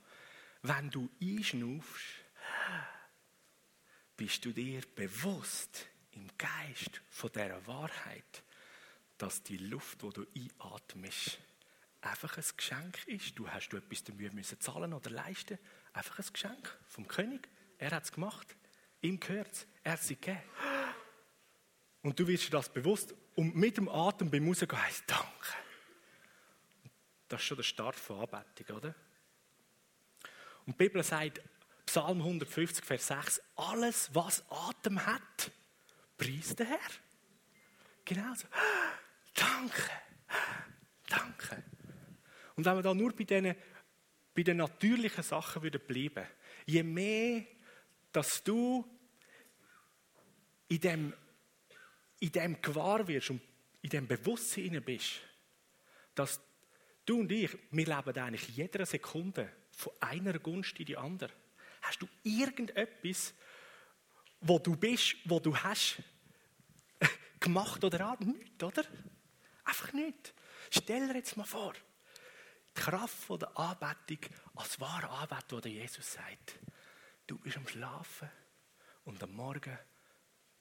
[0.61, 2.05] Wenn du einschnaufst,
[4.15, 8.43] bist du dir bewusst im Geist von dieser Wahrheit,
[9.17, 11.39] dass die Luft, die du einatmest,
[12.01, 13.37] einfach ein Geschenk ist.
[13.37, 15.57] Du hast du etwas dafür müssen zahlen oder leisten.
[15.95, 17.47] Einfach ein Geschenk vom König.
[17.77, 18.55] Er hat es gemacht.
[19.01, 19.67] Ihm gehört es.
[19.81, 20.41] Er hat es gegeben.
[22.01, 23.15] Und du wirst dir das bewusst.
[23.35, 25.53] Und mit dem Atem beim Rausgehen heißt Danke.
[27.29, 28.93] Das ist schon der Start von Anbetung, oder?
[30.65, 31.41] Und die Bibel sagt,
[31.85, 35.51] Psalm 150, Vers 6, alles, was Atem hat,
[36.17, 36.79] preist der Herr.
[38.03, 38.47] Genau so.
[39.33, 39.91] Danke.
[41.07, 41.63] Danke.
[42.55, 43.55] Und wenn wir da nur bei diesen,
[44.35, 46.27] bei den natürlichen Sachen wieder bleiben,
[46.65, 47.45] je mehr,
[48.11, 48.85] dass du
[50.67, 51.13] in dem,
[52.19, 53.41] in dem gewahr wirst und
[53.81, 55.21] in dem Bewusstsein bist,
[56.13, 56.41] dass
[57.05, 61.31] du und ich, wir leben eigentlich jeder Sekunde von einer Gunst in die andere.
[61.81, 63.33] Hast du irgendetwas,
[64.41, 66.01] wo du bist, wo du hast,
[67.39, 68.35] gemacht oder an?
[68.37, 68.83] Nicht, oder?
[69.63, 70.33] Einfach nicht.
[70.71, 71.73] Stell dir jetzt mal vor,
[72.75, 74.19] Kraft der Anbetung
[74.55, 76.59] als wahre Anbetung, die Jesus sagt.
[77.25, 78.29] Du bist am Schlafen
[79.05, 79.77] und am Morgen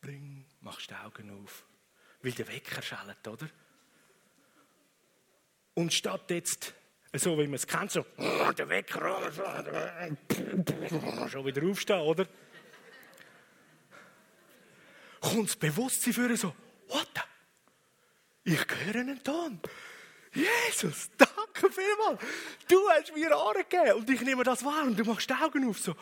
[0.01, 1.67] bling, machst die Augen auf,
[2.23, 3.49] weil der Wecker schellt, oder?
[5.75, 6.73] Und statt jetzt,
[7.13, 9.33] so wie man es kennt, so, der Wecker,
[11.29, 12.27] schon wieder aufstehen, oder?
[15.21, 16.55] Kommt das Bewusstsein für so,
[16.89, 17.09] what?
[18.45, 19.61] Ich höre einen Ton.
[20.35, 21.11] Jesus,
[21.55, 22.21] danke vielmals.
[22.69, 25.69] Du hast mir Ohren gegeben und ich nehme das wahr und du machst die Augen
[25.69, 25.95] auf so.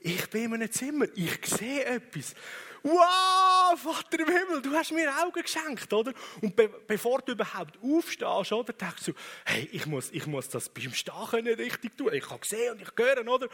[0.00, 2.34] Ich bin in einem Zimmer, ich sehe etwas
[2.82, 6.12] wow, Vater im Himmel, du hast mir Augen geschenkt, oder?
[6.40, 9.12] Und be bevor du überhaupt aufstehst, oder, denkst du,
[9.44, 12.12] hey, ich muss, ich muss das beim Stehen richtig tun.
[12.12, 13.48] Ich kann sehen und ich höre, oder?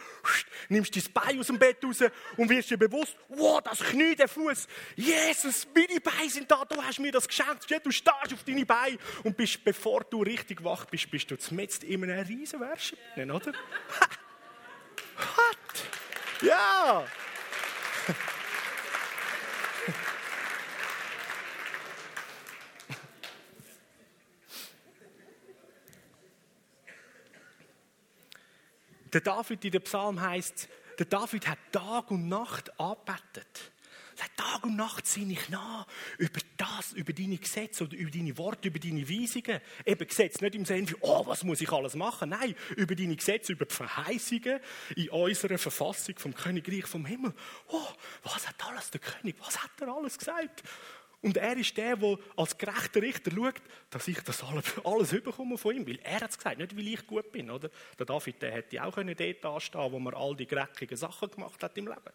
[0.69, 1.99] Nimmst dein Bein aus dem Bett raus
[2.37, 6.83] und wirst dir bewusst, wow, das Knie, der Fuß, Jesus, meine Beine sind da, du
[6.83, 7.67] hast mir das geschenkt.
[7.85, 11.85] Du stehst auf deine Beine und bist, bevor du richtig wach bist, bist du zumindest
[11.85, 13.53] in einem riesen Worship, oder?
[15.17, 16.43] What?
[16.43, 17.07] Ja!
[29.13, 33.73] Der David in der Psalm heißt, der David hat Tag und Nacht angebetet.
[34.15, 35.87] Sagt, Tag und Nacht sinne ich nach
[36.19, 39.61] über das, über deine Gesetze oder über deine Worte, über deine Weisungen.
[39.87, 42.31] Eben Gesetze nicht im Sinne von, oh, was muss ich alles machen?
[42.31, 44.61] Nein, über deine Gesetze, über die Verheißungen
[44.97, 47.33] in unserer Verfassung vom Königreich vom Himmel.
[47.69, 47.89] Oh,
[48.23, 50.63] was hat alles der König, was hat er alles gesagt?
[51.23, 54.43] Und er ist der, der als gerechter Richter schaut, dass ich das
[54.85, 55.87] alles, überkomme von ihm.
[55.87, 57.49] Weil er hat es gesagt, nicht weil ich gut bin.
[57.49, 57.71] Oder?
[57.97, 61.63] Der David der hätte auch können dort anstehen wo man all die dreckigen Sachen gemacht
[61.63, 62.11] hat im Leben.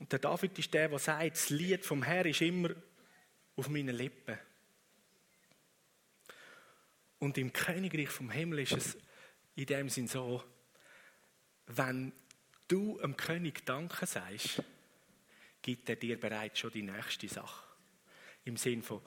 [0.00, 2.70] Und der David ist der, der sagt, das Lied vom Herrn ist immer
[3.54, 4.38] auf meinen Lippen.
[7.20, 8.98] Und im Königreich vom Himmel ist es
[9.54, 10.42] in dem Sinn so,
[11.66, 12.12] wenn
[12.66, 14.62] du dem König Danke sagst,
[15.62, 17.64] gibt er dir bereits schon die nächste Sache.
[18.44, 19.02] Im Sinn von,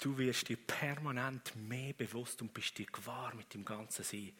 [0.00, 4.32] du wirst dir permanent mehr bewusst und bist dir gewahr mit dem ganzen Sein.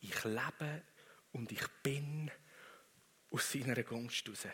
[0.00, 0.82] Ich lebe
[1.32, 2.30] und ich bin
[3.30, 4.48] aus seiner Gunst heraus.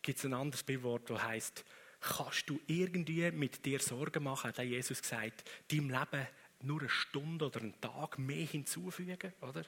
[0.00, 1.64] Gibt es ein anderes Bildwort, das heißt,
[2.00, 6.26] kannst du irgendwie mit dir Sorgen machen, hat Jesus gesagt, deinem Leben
[6.62, 9.64] nur eine Stunde oder einen Tag mehr hinzufügen, oder?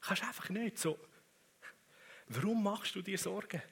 [0.00, 0.98] Kannst einfach nicht so.
[2.28, 3.62] Warum machst du dir Sorgen?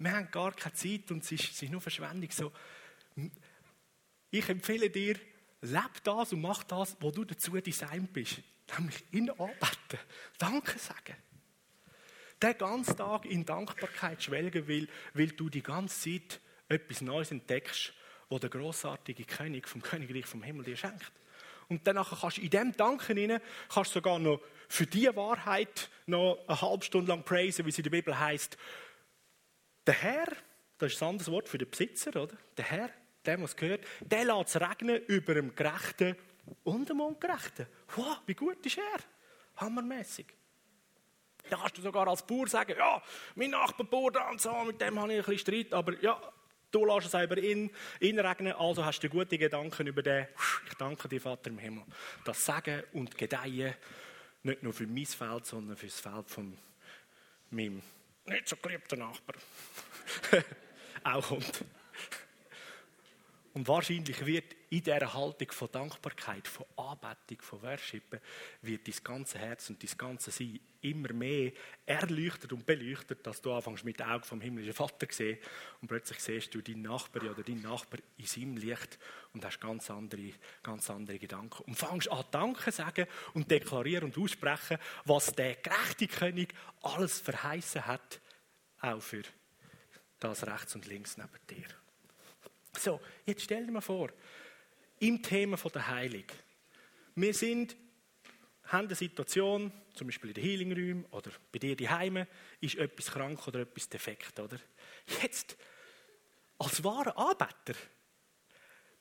[0.00, 2.30] Wir haben gar keine Zeit und es ist, es ist nur Verschwendung.
[2.30, 2.52] So,
[4.30, 5.16] ich empfehle dir,
[5.60, 8.40] leb das und mach das, wo du dazu designt bist.
[8.78, 9.98] Nämlich ihn anbeten,
[10.38, 11.16] Danke sagen.
[12.42, 17.92] Den ganzen Tag in Dankbarkeit schwelgen, weil, weil du die ganze Zeit etwas Neues entdeckst,
[18.30, 21.12] wo der großartige König vom Königreich vom Himmel dir schenkt.
[21.68, 26.38] Und dann kannst du in dem Danken hinein, kannst sogar noch für diese Wahrheit noch
[26.46, 28.56] eine halbe Stunde lang praisen, wie es in der Bibel heißt.
[29.86, 30.28] Der Herr,
[30.78, 32.36] das ist ein anderes Wort für den Besitzer, oder?
[32.56, 32.90] Der Herr,
[33.24, 36.16] der was gehört, der lässt es regnen über dem Gerechten
[36.64, 37.66] und dem Ungerechten.
[37.96, 39.00] Wow, wie gut ist er?
[39.56, 40.26] Hammermäßig.
[41.48, 43.02] Da kannst du sogar als Bauer sagen, ja,
[43.34, 46.20] mein Nachbar Bauer da und so, mit dem habe ich ein bisschen Streit, aber ja,
[46.70, 50.28] du lässt es ihn, ihn regnen, also hast du gute Gedanken über den.
[50.68, 51.84] Ich danke dir, Vater im Himmel.
[52.24, 53.74] Das Sagen und Gedeihen,
[54.42, 56.56] nicht nur für mein Feld, sondern für das Feld von
[57.50, 57.82] meinem
[58.30, 59.36] nicht so geliebter Nachbar
[61.04, 61.64] auch kommt.
[63.52, 68.20] Und wahrscheinlich wird in dieser Haltung von Dankbarkeit, von Anbetung, von Worshipen,
[68.62, 71.52] wird dein ganze Herz und dein ganze Sein immer mehr
[71.84, 75.38] erleuchtet und beleuchtet, dass du anfängst mit den Augen vom himmlischen Vater zu sehen
[75.82, 78.98] und plötzlich siehst du deinen Nachbar oder deinen Nachbar in seinem Licht
[79.34, 80.32] und hast ganz andere,
[80.62, 81.64] ganz andere Gedanken.
[81.64, 87.86] Und fängst an Danke sagen und deklarieren und aussprechen, was der gerechte König alles verheißen
[87.86, 88.20] hat,
[88.80, 89.22] auch für
[90.20, 91.66] das rechts und links neben dir.
[92.78, 94.10] So, jetzt stell dir mal vor,
[95.00, 96.24] im Thema der Heilung.
[97.14, 97.76] Wir sind,
[98.64, 102.26] haben eine Situation, zum Beispiel in den Healing oder bei dir daheim,
[102.60, 104.58] ist etwas krank oder etwas defekt, oder?
[105.22, 105.56] Jetzt,
[106.58, 107.78] als wahrer Anbeter,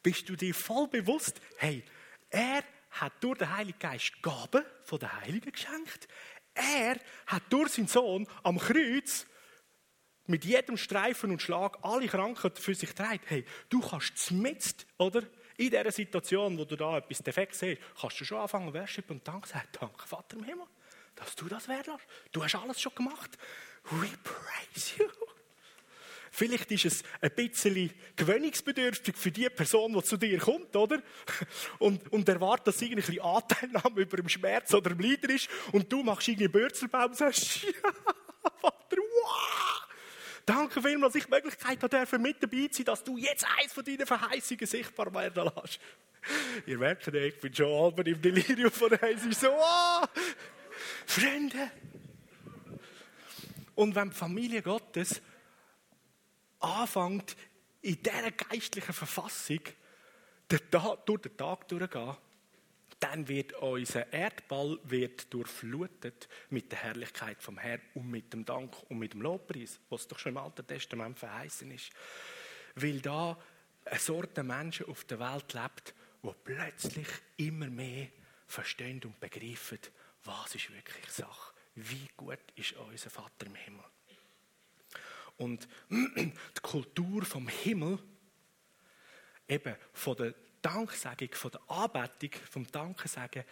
[0.01, 1.84] bist du dir voll bewusst, hey,
[2.29, 6.08] er hat durch den Heiligen Geist Gaben von der Heiligen geschenkt.
[6.53, 9.25] Er hat durch seinen Sohn am Kreuz
[10.30, 13.30] mit jedem Streifen und Schlag alle Krankheiten für sich trägt.
[13.30, 15.24] Hey, du kannst zumindest, oder?
[15.58, 19.28] In dieser Situation, wo du da etwas defekt siehst, kannst du schon anfangen, Worship und
[19.28, 19.68] Dank sagen.
[19.78, 20.68] Danke, Vater im Himmel,
[21.15, 21.89] dass du das lässt.
[22.32, 23.38] Du hast alles schon gemacht.
[23.89, 25.08] We praise you.
[26.32, 31.02] Vielleicht ist es ein bisschen gewöhnungsbedürftig für die Person, die zu dir kommt, oder?
[31.80, 35.92] Und, und erwartet, dass sie irgendwie Anteilnahme über dem Schmerz oder dem Leiden ist und
[35.92, 37.92] du machst irgendwie Bürzelbaum und sagst, ja,
[38.62, 39.68] Vater, wow!
[40.49, 43.71] Danke vielmals, dass ich die Möglichkeit habe, mit dabei zu sein, dass du jetzt eins
[43.71, 45.79] von deinen Verheißungen sichtbar werden lässt.
[46.65, 50.05] Ihr merkt ja, ich bin schon halb im Delirium von der ist so, oh,
[51.05, 51.69] Freunde.
[53.75, 55.21] Und wenn die Familie Gottes
[56.59, 57.35] anfängt,
[57.83, 59.62] in dieser geistlichen Verfassung
[60.47, 60.63] durch
[61.21, 62.17] den Tag durchzugehen,
[62.99, 68.75] dann wird unser Erdball wird durchflutet mit der Herrlichkeit vom Herrn und mit dem Dank
[68.89, 71.91] und mit dem Lobpreis, was doch schon im Alten Testament verheißen ist.
[72.75, 73.38] Weil da
[73.85, 78.10] eine Sorte Menschen auf der Welt lebt, wo plötzlich immer mehr
[78.47, 79.79] verstehen und begreifen,
[80.25, 83.85] was ist wirklich Sache, wie gut ist unser Vater im Himmel.
[85.37, 88.00] Und die Kultur vom Himmel,
[89.47, 93.43] eben von der Danksagung, von der Anbetung, vom Dankensagen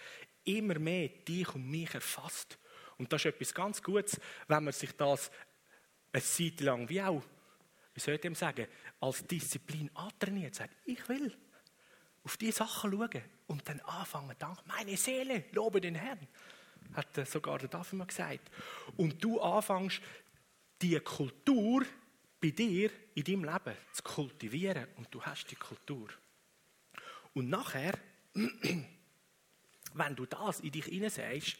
[0.43, 2.57] immer mehr dich und mich erfasst.
[2.97, 5.31] Und das ist etwas ganz Gutes, wenn man sich das
[6.11, 7.21] eine Zeit lang, wie auch,
[7.93, 8.67] wie soll ich dem sagen,
[8.99, 11.35] als Disziplin antrainiert, sagt, ich will
[12.23, 16.27] auf diese Sachen schauen und dann anfangen, dank meine Seele, lobe den Herrn.
[16.93, 18.51] hat sogar der David mal gesagt.
[18.95, 20.01] Und du anfängst,
[20.81, 21.85] die Kultur
[22.41, 26.09] bei dir in deinem Leben zu kultivieren und du hast die Kultur.
[27.38, 27.93] Und nachher,
[29.93, 31.57] wenn du das in dich hineinsagst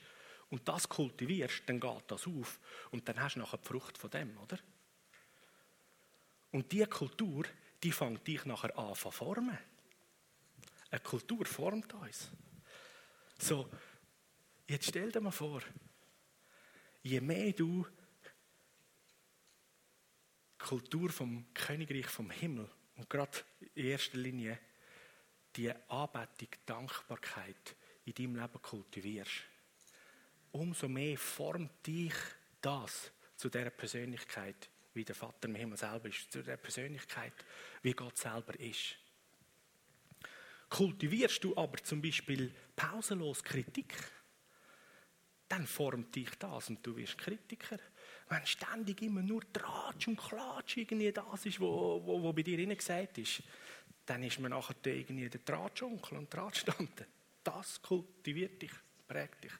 [0.49, 2.59] und das kultivierst, dann geht das auf
[2.89, 4.57] und dann hast du nachher die Frucht von dem, oder?
[6.49, 7.45] Und diese Kultur,
[7.84, 9.55] die fängt dich nachher an zu formen.
[10.89, 12.32] Eine Kultur formt uns.
[13.38, 13.69] So,
[14.65, 15.61] jetzt stell dir mal vor,
[17.03, 17.86] je mehr du
[20.57, 23.38] Kultur vom Königreich vom Himmel und gerade
[23.75, 24.57] in erster Linie
[25.58, 29.43] die Anbetung, Dankbarkeit in deinem Leben kultivierst,
[30.51, 32.14] umso mehr formt dich
[32.62, 37.34] das zu der Persönlichkeit, wie der Vater im Himmel selber ist, zu der Persönlichkeit,
[37.82, 38.97] wie Gott selber ist.
[40.70, 43.93] Kultivierst du aber zum Beispiel pausenlos Kritik,
[45.47, 47.80] dann formt dich das und du wirst Kritiker.
[48.30, 52.43] Wenn ständig immer nur Tratsch und Klatsch irgendwie das ist, was wo, wo, wo bei
[52.43, 53.41] dir gesagt ist,
[54.05, 57.07] dann ist man nachher irgendwie der Tratschonkel und Tratschtante.
[57.43, 58.71] Das kultiviert dich,
[59.07, 59.53] prägt dich.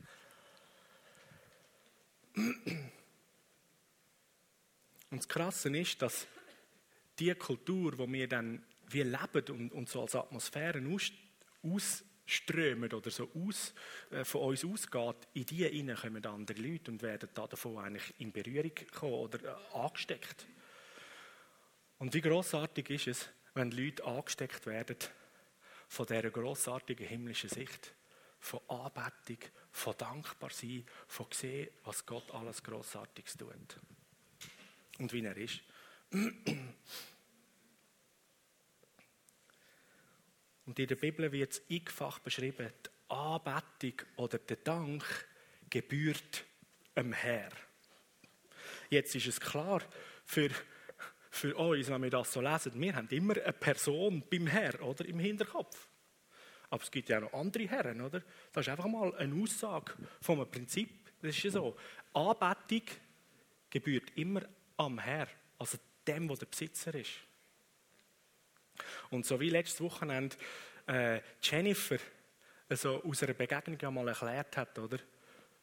[5.10, 6.28] Und das Krasse ist, dass
[7.20, 10.82] die Kultur, die wir dann wie leben und, und so als Atmosphäre
[11.64, 13.74] aus, ausströmen oder so aus,
[14.12, 18.14] äh, von uns ausgeht, in die hinein kommen andere Leute und werden da davon eigentlich
[18.20, 20.46] in Berührung kommen oder äh, angesteckt.
[22.00, 24.98] Und wie großartig ist es, wenn Leute angesteckt werden
[25.88, 27.94] von dieser großartigen himmlischen Sicht,
[28.40, 29.40] von Anbetung,
[29.72, 33.80] von Dankbarsein, von sehen, was Gott alles Großartiges tut
[35.00, 35.62] und wie er ist.
[40.68, 45.04] Und in der Bibel wird es x-fach beschrieben, die Anbetung oder der Dank
[45.70, 46.44] gebührt
[46.96, 47.50] dem Herr.
[48.90, 49.82] Jetzt ist es klar,
[50.26, 50.50] für,
[51.32, 55.06] für uns, wenn wir das so lesen, wir haben immer eine Person beim Herr oder
[55.06, 55.88] im Hinterkopf.
[56.70, 58.22] Aber es gibt ja auch noch andere Herren, oder?
[58.52, 59.94] Das ist einfach mal eine Aussage
[60.28, 60.90] einem Prinzip.
[61.22, 61.78] Das ist ja so.
[62.14, 62.84] Anbetung
[63.70, 64.42] gebührt immer
[64.76, 67.27] am Herr, also dem, wo der Besitzer ist.
[69.10, 70.36] Und so wie letztes Wochenende
[70.88, 71.98] äh, Jennifer
[72.70, 75.00] also aus einer Begegnung einmal erklärt hat, oder?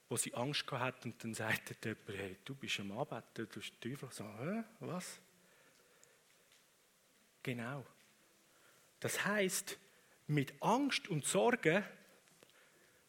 [0.08, 3.46] Wo sie Angst gehabt hat und dann sagte jemand, hey, du bist am Arbeiten, du
[3.46, 4.08] bist Teufel.
[4.10, 4.64] So, Hä?
[4.80, 5.18] was?
[7.42, 7.84] Genau.
[9.00, 9.78] Das heißt,
[10.28, 11.84] mit Angst und Sorge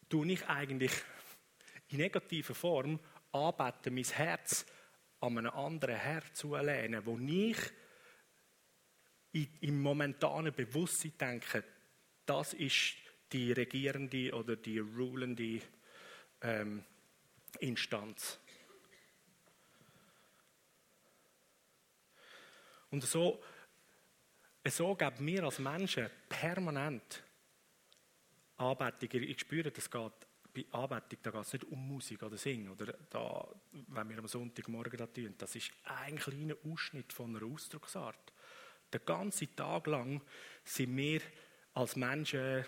[0.09, 0.91] tue ich eigentlich
[1.89, 2.99] in negativer Form
[3.31, 4.65] anbeten, mein Herz
[5.21, 7.57] an einem anderen Herr zulehnen, wo ich
[9.61, 11.63] im momentanen Bewusstsein denke,
[12.25, 12.95] das ist
[13.31, 15.61] die regierende oder die rulende
[16.41, 16.83] ähm,
[17.59, 18.39] Instanz.
[22.91, 23.43] Und so,
[24.63, 27.23] so geben wir als Menschen permanent
[28.57, 29.21] Anbetung.
[29.21, 30.13] Ich spüre, das geht
[30.53, 32.69] bei Anbetung, da geht es nicht um Musik oder Singen.
[32.69, 37.45] Oder da, wenn wir am Sonntagmorgen da tun, das ist ein kleiner Ausschnitt von einer
[37.45, 38.31] Ausdrucksart.
[38.95, 40.21] Den ganzen Tag lang
[40.63, 41.21] sind wir
[41.73, 42.65] als Menschen,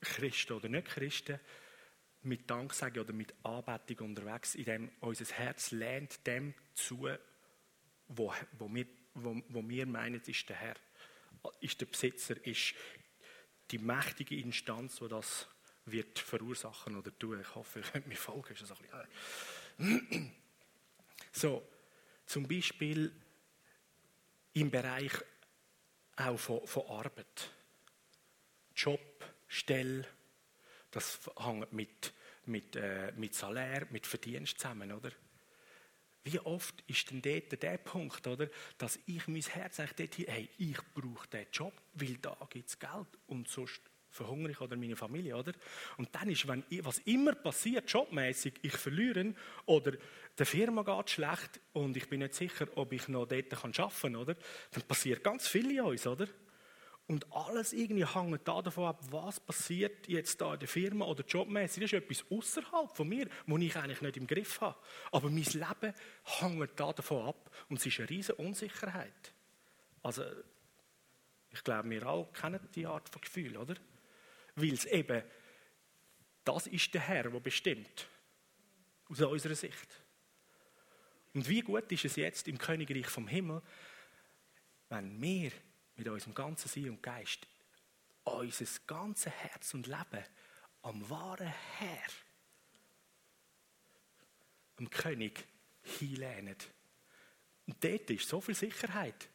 [0.00, 1.38] Christen oder nicht Christen,
[2.22, 7.08] mit Danksagen oder mit Anbetung unterwegs, in dem unser Herz lernt dem zu,
[8.08, 10.74] wo, wo, wir, wo, wo wir meinen, ist der Herr,
[11.60, 12.74] ist der Besitzer, ist
[13.70, 15.46] die mächtige Instanz, die das
[15.84, 17.40] wird verursachen oder tun.
[17.40, 18.56] Ich hoffe, ihr könnt mir folgen.
[21.30, 21.68] So,
[22.26, 23.12] zum Beispiel
[24.54, 25.12] im Bereich
[26.16, 27.50] auch von, von Arbeit.
[28.74, 29.00] Job,
[29.46, 30.06] Stelle,
[30.90, 32.12] das hängt mit,
[32.46, 35.10] mit, äh, mit Salär, mit Verdienst zusammen, oder?
[36.24, 38.48] Wie oft ist denn dort der Punkt, oder,
[38.78, 42.78] dass ich mein Herz eigentlich dort, hey, ich brauche diesen Job, weil da gibt es
[42.78, 43.80] Geld und sonst
[44.14, 45.52] verhungere ich oder meine Familie, oder?
[45.96, 49.34] Und dann ist, wenn ich, was immer passiert, jobmäßig, ich verliere
[49.66, 49.92] oder
[50.38, 54.16] der Firma geht schlecht und ich bin nicht sicher, ob ich noch dort arbeiten kann,
[54.16, 54.36] oder?
[54.70, 56.28] Dann passiert ganz viel in uns, oder?
[57.06, 61.22] Und alles irgendwie hängt da davon ab, was passiert jetzt da in der Firma oder
[61.22, 61.82] jobmäßig.
[61.82, 64.78] Das ist etwas außerhalb von mir, wo ich eigentlich nicht im Griff habe.
[65.12, 69.34] Aber mein Leben hängt da davon ab und es ist eine riesige Unsicherheit.
[70.02, 70.22] Also,
[71.50, 73.74] ich glaube, wir alle kennen die Art von Gefühl, oder?
[74.56, 75.22] Weil es eben,
[76.44, 78.08] das ist der Herr, der bestimmt.
[79.08, 80.00] Aus unserer Sicht.
[81.34, 83.60] Und wie gut ist es jetzt im Königreich vom Himmel,
[84.88, 85.50] wenn wir
[85.96, 87.46] mit unserem ganzen Sein und Geist
[88.24, 90.24] unser ganzes Herz und Leben
[90.82, 92.08] am wahren Herr
[94.78, 95.46] dem König
[95.82, 96.56] hinlehnen.
[97.66, 99.28] Und dort ist so viel Sicherheit.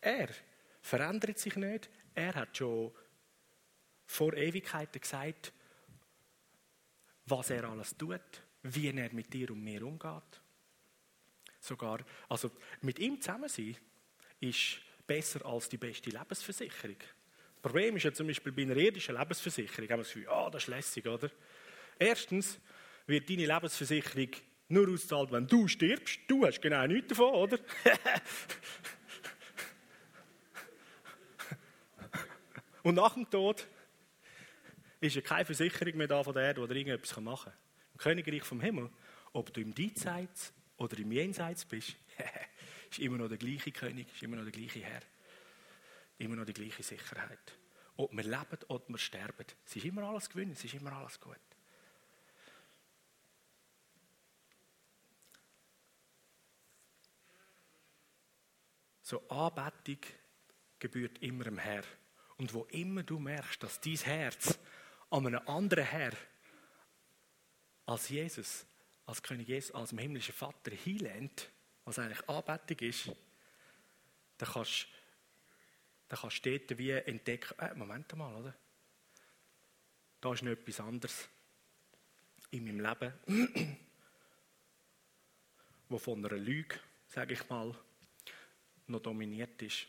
[0.00, 0.28] Er
[0.80, 1.88] verändert sich nicht.
[2.14, 2.92] Er hat schon
[4.10, 5.52] vor Ewigkeiten gesagt,
[7.26, 10.40] was er alles tut, wie er mit dir und mir umgeht.
[11.60, 12.50] Sogar, also
[12.80, 13.76] mit ihm zusammen sein,
[14.40, 16.96] ist besser als die beste Lebensversicherung.
[16.98, 20.50] Das Problem ist ja zum Beispiel bei einer irdischen Lebensversicherung, haben wir das Gefühl, ah,
[20.50, 21.30] das ist lässig, oder?
[21.96, 22.58] Erstens
[23.06, 24.30] wird deine Lebensversicherung
[24.68, 26.18] nur auszahlt, wenn du stirbst.
[26.26, 27.60] Du hast genau nichts davon, oder?
[32.82, 33.68] Und nach dem Tod
[35.00, 37.60] ist ja keine Versicherung mehr da von der Erde, die irgendetwas machen kann.
[37.92, 38.90] Im Königreich vom Himmel,
[39.32, 41.96] ob du im Diesseits oder im Jenseits bist,
[42.90, 45.02] ist immer noch der gleiche König, ist immer noch der gleiche Herr.
[46.18, 47.56] Immer noch die gleiche Sicherheit.
[47.96, 51.18] Ob wir leben oder wir sterben, es ist immer alles gewinnen, es ist immer alles
[51.18, 51.36] gut.
[59.02, 59.98] So Anbetung
[60.78, 61.82] gebührt immer dem Herr.
[62.36, 64.58] Und wo immer du merkst, dass dein Herz
[65.10, 66.12] an einem anderen Herr
[67.86, 68.64] als Jesus,
[69.06, 71.50] als König Jesus, als dem himmlischen Vater hinlehnt,
[71.84, 73.10] was eigentlich Anbetung ist,
[74.38, 74.86] dann kannst,
[76.08, 78.54] dann kannst du dort wie entdecken, äh, Moment mal, oder?
[80.20, 81.28] Da ist noch etwas anderes
[82.50, 83.78] in meinem Leben,
[85.88, 87.74] wo von einer Lüge, sage ich mal,
[88.86, 89.86] noch dominiert ist,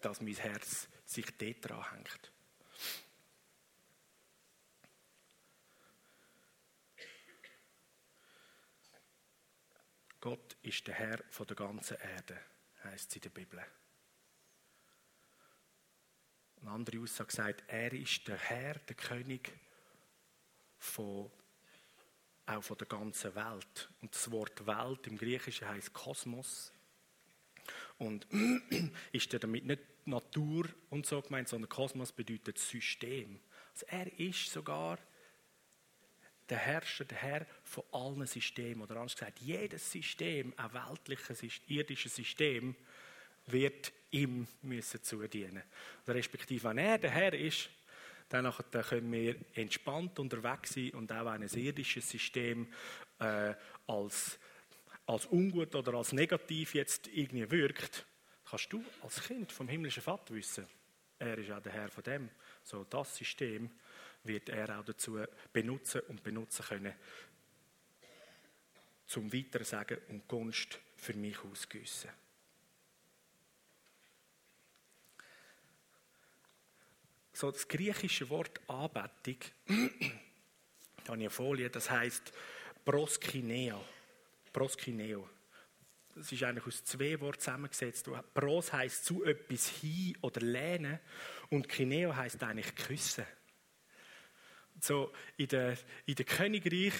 [0.00, 2.33] dass mein Herz sich dort dran hängt.
[10.24, 12.40] Gott ist der Herr von der ganzen Erde,
[12.82, 13.62] heißt es in der Bibel.
[16.62, 19.52] Eine andere Aussage sagt, er ist der Herr, der König
[20.78, 21.30] von,
[22.46, 23.90] auch von der ganzen Welt.
[24.00, 26.72] Und das Wort Welt im Griechischen heißt Kosmos.
[27.98, 28.26] Und
[29.12, 33.42] ist er damit nicht Natur und so gemeint, sondern Kosmos bedeutet System.
[33.74, 34.98] Also er ist sogar
[36.48, 38.82] der Herrscher, der Herr von allen Systemen.
[38.82, 42.76] Oder anders gesagt, jedes System, ein weltliches, irdisches System,
[43.46, 45.62] wird ihm müssen zudienen.
[46.04, 47.68] Oder respektive, wenn er der Herr ist,
[48.28, 52.72] dann können wir entspannt unterwegs sein und auch ein irdisches System
[53.18, 53.54] äh,
[53.86, 54.38] als
[55.06, 58.06] als ungut oder als negativ jetzt irgendwie wirkt,
[58.48, 60.66] kannst du als Kind vom himmlischen Vater wissen,
[61.18, 62.30] er ist auch der Herr von dem.
[62.62, 63.70] So das System
[64.24, 65.18] wird er auch dazu
[65.52, 66.94] benutzen und benutzen können,
[69.06, 72.10] zum Weitersagen und Gunst für mich ausgüssen.
[77.32, 79.88] So das griechische Wort Anbetung, da habe
[81.02, 82.32] ich eine Folie, das heißt
[82.84, 83.80] proskinea.
[84.52, 85.28] Proskineo.
[86.14, 88.08] Das ist eigentlich aus zwei Worten zusammengesetzt.
[88.32, 91.00] Pros heißt zu etwas hin oder lehnen
[91.50, 93.26] und Kineo heißt eigentlich küssen.
[94.80, 96.94] So in der, in der Königreich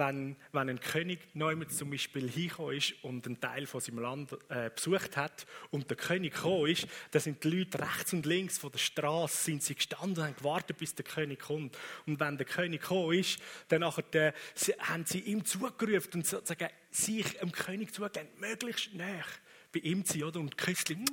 [0.00, 4.32] wenn, wenn ein König neu zum Beispiel hingekommen ist und einen Teil von seinem Land
[4.48, 8.58] äh, besucht hat und der König gekommen ist, dann sind die Leute rechts und links
[8.58, 11.76] von der Straße sind sie gestanden und haben gewartet, bis der König kommt.
[12.06, 14.32] Und wenn der König gekommen ist, dann nachher, äh,
[14.80, 19.24] haben sie ihm zugerufen und sozusagen sich dem König zugegeben, möglichst näher
[19.72, 20.40] bei ihm zu sein, oder?
[20.40, 21.04] Und mm,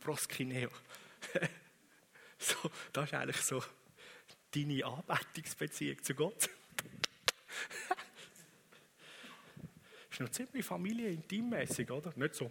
[0.00, 0.70] Proskineo.
[2.40, 3.62] so, das ist eigentlich so
[4.54, 6.50] deine Anbetungsbeziehung zu Gott.
[10.10, 12.12] ist noch ziemlich familienintimmäßig, oder?
[12.16, 12.50] Nicht so,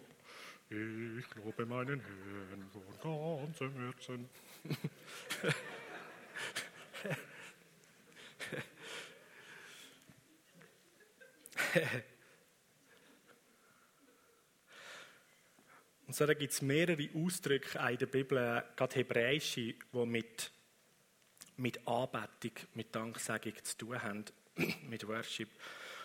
[0.70, 2.84] ich glaube meinen Herrn von
[3.44, 4.30] ganzem Herzen.
[16.10, 20.52] Und so, gibt es mehrere Ausdrücke in der Bibel, gerade hebräische, die mit
[21.58, 24.26] mit Anbetung, mit Danksagung zu tun haben,
[24.90, 25.52] mit Worship.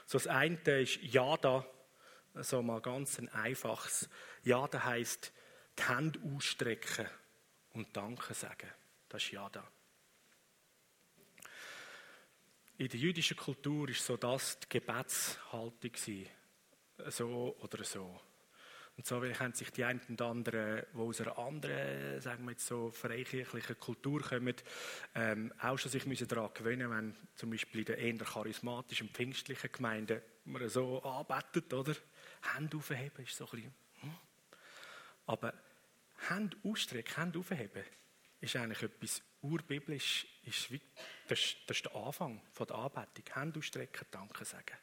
[0.04, 1.66] So das eine ist Jada,
[2.34, 4.10] so mal ganz ein einfaches.
[4.42, 5.32] Jada heißt
[5.78, 7.08] die Hände ausstrecken
[7.72, 8.68] und Danke sagen.
[9.08, 9.66] Das ist Jada.
[12.76, 15.92] In der jüdischen Kultur ist so das die Gebetshaltung
[17.08, 18.20] so oder so.
[18.96, 22.66] Und so haben sich die einen und anderen, die aus einer anderen, sagen wir jetzt
[22.66, 24.54] so, freikirchlichen Kultur kommen,
[25.16, 29.72] ähm, auch schon sich müssen daran gewöhnen, wenn zum Beispiel in den eher charismatischen, pfingstlichen
[29.72, 31.94] Gemeinden man so arbeitet, oder?
[32.54, 34.14] Hände aufheben ist so ein bisschen, hm.
[35.26, 35.54] Aber
[36.28, 37.84] Hände ausstrecken, Hände aufheben,
[38.40, 40.80] ist eigentlich etwas urbiblisch, ist wie,
[41.28, 43.24] das, das ist der Anfang von der Anbetung.
[43.34, 44.76] Hände ausstrecken, Danke sagen.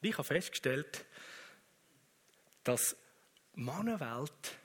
[0.00, 1.04] Und ich habe festgestellt,
[2.64, 2.96] dass
[3.54, 4.58] Mannenwelt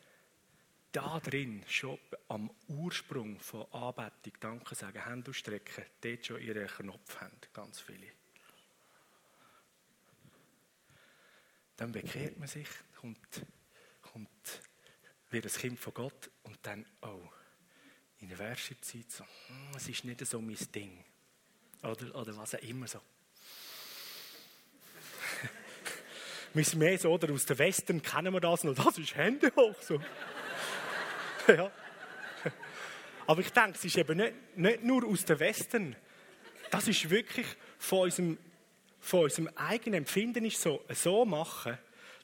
[0.92, 7.20] da drin schon am Ursprung von Anbetung, Danke sagen, Hände ausstrecken, dort schon ihren Knopf
[7.20, 8.08] haben, ganz viele.
[11.76, 12.68] Dann bekehrt man sich,
[13.00, 13.46] kommt,
[14.02, 14.62] kommt,
[15.30, 17.30] wird ein Kind von Gott und dann, oh,
[18.20, 21.06] in der Worship-Zeit so, hm, es ist nicht so mein Ding.
[21.84, 23.00] Oder, oder was auch immer so.
[26.58, 29.52] Wir sind mehr so, oder aus der Western kennen wir das noch, das ist Hände
[29.56, 29.76] hoch.
[29.82, 30.02] So.
[31.48, 31.72] ja.
[33.28, 35.96] Aber ich denke, es ist eben nicht, nicht nur aus der Western.
[36.72, 37.46] Das ist wirklich
[37.78, 38.38] von unserem,
[39.00, 41.78] von unserem eigenen Empfinden ist so, so machen.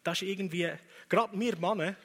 [0.03, 0.71] Das ist irgendwie,
[1.07, 1.95] gerade wir Männer,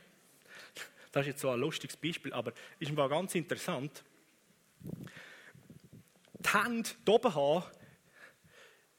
[1.13, 4.05] das ist jetzt so ein lustiges Beispiel, aber ist mal ganz interessant.
[4.81, 7.65] Die Hände oben haben,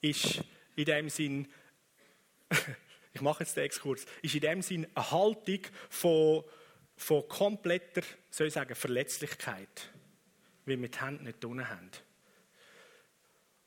[0.02, 0.44] ist
[0.76, 1.48] in dem Sinn,
[3.20, 5.60] ich mache jetzt den Exkurs, ist in dem Sinn eine Haltung
[5.90, 6.46] von,
[6.96, 9.92] von kompletter, soll ich sagen, Verletzlichkeit,
[10.66, 11.92] wie wir die Hände nicht unten haben.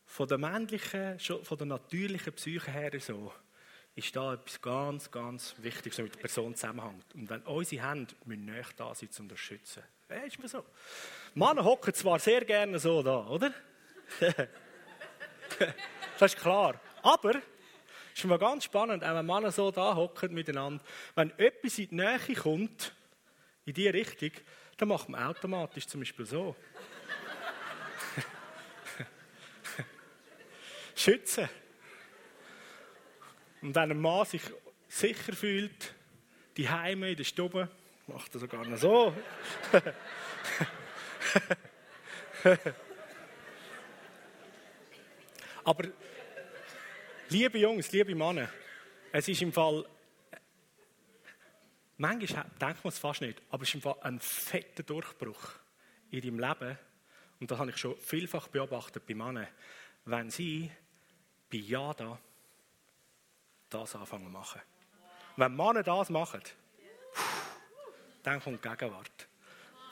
[0.07, 3.32] Von der männlichen, von der natürlichen Psyche her so,
[3.94, 7.14] ist da etwas ganz, ganz Wichtiges, was mit der Person zusammenhängt.
[7.14, 9.82] Und wenn unsere Hände müssen nicht da sein, um das zu schützen.
[10.09, 10.64] Ja, ist mir so.
[11.34, 13.53] Männer hocken zwar sehr gerne so da, oder?
[16.18, 16.80] das ist klar.
[17.03, 17.42] Aber
[18.14, 20.84] es ist mir ganz spannend, auch wenn Männer so da hocken miteinander,
[21.14, 22.92] wenn etwas in die Nähe kommt,
[23.64, 24.32] in diese Richtung,
[24.76, 26.56] dann macht man automatisch zum Beispiel so.
[30.94, 31.48] Schützen.
[33.62, 34.42] Und wenn ein Mann sich
[34.88, 35.94] sicher fühlt,
[36.56, 37.68] die Heime in der Stube,
[38.06, 39.14] macht er sogar noch so.
[45.64, 45.84] Aber,
[47.33, 48.49] liebe Jungs, liebe Männer,
[49.11, 49.87] es ist im Fall,
[51.97, 55.53] manchmal denkt man es fast nicht, aber es ist im Fall ein fetter Durchbruch
[56.11, 56.78] in deinem Leben.
[57.41, 59.49] Und das habe ich schon vielfach beobachtet bei Männern.
[60.05, 60.70] Wenn sie
[61.51, 62.18] bei Jada
[63.70, 64.61] das anfangen zu machen.
[65.37, 66.43] Wenn Männer das machen,
[68.22, 69.28] dann kommt die Gegenwart.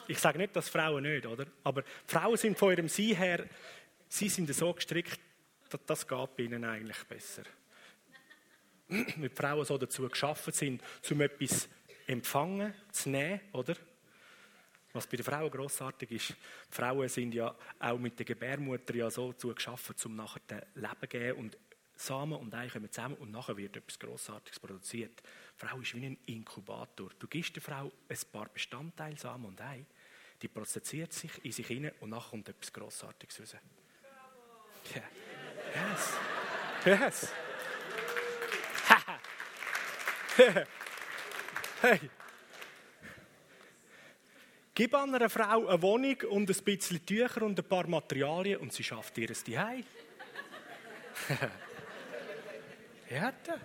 [0.09, 1.47] Ich sage nicht, dass Frauen nicht, oder?
[1.64, 3.47] Aber Frauen sind von ihrem Sein her,
[4.09, 5.20] sie sind so gestrickt,
[5.70, 7.44] dass das geht bei ihnen eigentlich besser.
[8.88, 11.68] Weil Frauen so dazu geschaffen sind, um etwas
[12.06, 13.76] empfangen, zu nehmen, oder?
[14.92, 19.08] Was bei den Frauen grossartig ist, die Frauen sind ja auch mit der Gebärmutter ja
[19.08, 21.58] so dazu geschaffen, um nachher Leben zu geben und
[21.94, 25.22] Samen und Ei kommen zusammen und nachher wird etwas Grossartiges produziert.
[25.22, 27.10] Die Frau ist wie ein Inkubator.
[27.18, 29.84] Du gibst der Frau ein paar Bestandteile, Samen und Ei,
[30.42, 33.56] die prozessiert sich in sich hinein und nachher kommt etwas Grossartiges raus.
[34.96, 35.30] Yeah.
[35.74, 36.12] Yes.
[36.84, 37.32] Yes.
[41.82, 42.00] hey.
[44.74, 48.82] Gib einer Frau eine Wohnung und ein bisschen Tücher und ein paar Materialien und sie
[48.82, 49.84] schafft ihr es Zuhause.
[53.06, 53.60] Härte.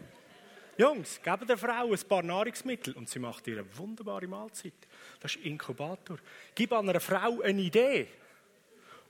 [0.78, 4.74] Jungs, gebt der Frau ein paar Nahrungsmittel und sie macht ihr eine wunderbare Mahlzeit.
[5.22, 6.18] Das ist Inkubator.
[6.54, 8.10] Gib einer Frau eine Idee.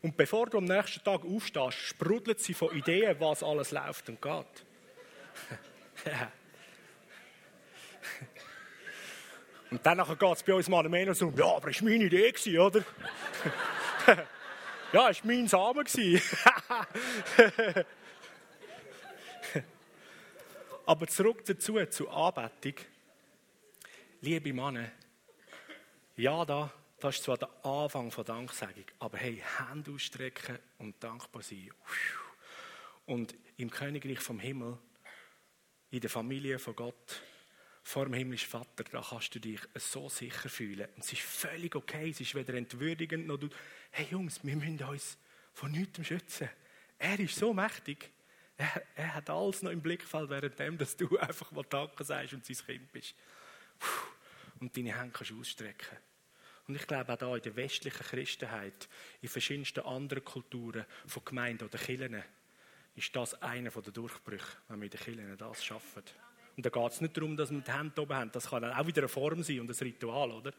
[0.06, 4.22] Und bevor du am nächsten Tag aufstehst, sprudelt sie von Ideen, was alles läuft und
[4.22, 4.46] geht.
[9.72, 12.60] Und dann geht es bei uns mal mehr so, ja, aber das war meine Idee,
[12.60, 12.86] oder?
[14.94, 15.88] ja, es war mein Samen.
[20.86, 22.76] Aber zurück dazu, zur Anbetung.
[24.22, 24.92] Liebe Männer,
[26.16, 26.72] ja, da,
[27.06, 31.70] das ist zwar der Anfang von Danksagung, aber hey, Hände ausstrecken und dankbar sein.
[33.06, 34.80] Und im Königreich vom Himmel,
[35.92, 37.22] in der Familie von Gott,
[37.84, 40.88] vor dem himmlischen Vater, da kannst du dich so sicher fühlen.
[40.96, 43.50] Und es ist völlig okay, es ist weder entwürdigend noch du.
[43.92, 45.20] Hey Jungs, wir müssen uns
[45.54, 46.50] von nichts schützen.
[46.98, 48.10] Er ist so mächtig.
[48.58, 52.44] Er, er, hat alles noch im Blickfeld, währenddem, dass du einfach mal Danke sagst und
[52.44, 53.14] sein Kind bist.
[54.60, 55.98] Und deine Hände kannst ausstrecken.
[56.68, 58.90] Und ich glaube auch da in der westlichen Christenheit,
[59.22, 62.24] in verschiedensten anderen Kulturen von Gemeinden oder Kirchen,
[62.96, 66.04] ist das einer der Durchbrüche, wenn wir in den Kirchen das schaffen.
[66.56, 68.32] Und da geht es nicht darum, dass wir die Hände oben haben.
[68.32, 70.54] Das kann auch wieder eine Form sein und ein Ritual, oder?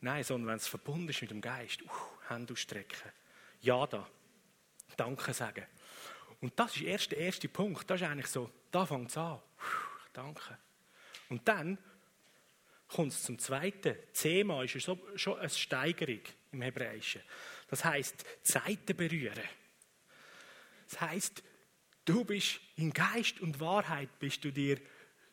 [0.00, 3.12] Nein, sondern wenn es verbunden ist mit dem Geist, uh, Hände ausstrecken.
[3.60, 4.08] Ja, da.
[4.96, 5.66] Danke sagen.
[6.40, 7.88] Und das ist erst der erste Punkt.
[7.90, 9.40] Das ist eigentlich so, da fängt es an.
[10.12, 10.56] Danke.
[11.28, 11.78] Und dann
[12.88, 13.96] kommt es zum zweiten.
[14.12, 16.20] Thema ist so, schon eine Steigerung.
[16.52, 17.22] im Hebräischen.
[17.68, 19.42] Das heißt, Zeiten berühren.
[20.88, 21.42] Das heißt,
[22.04, 24.78] du bist in Geist und Wahrheit bist du dir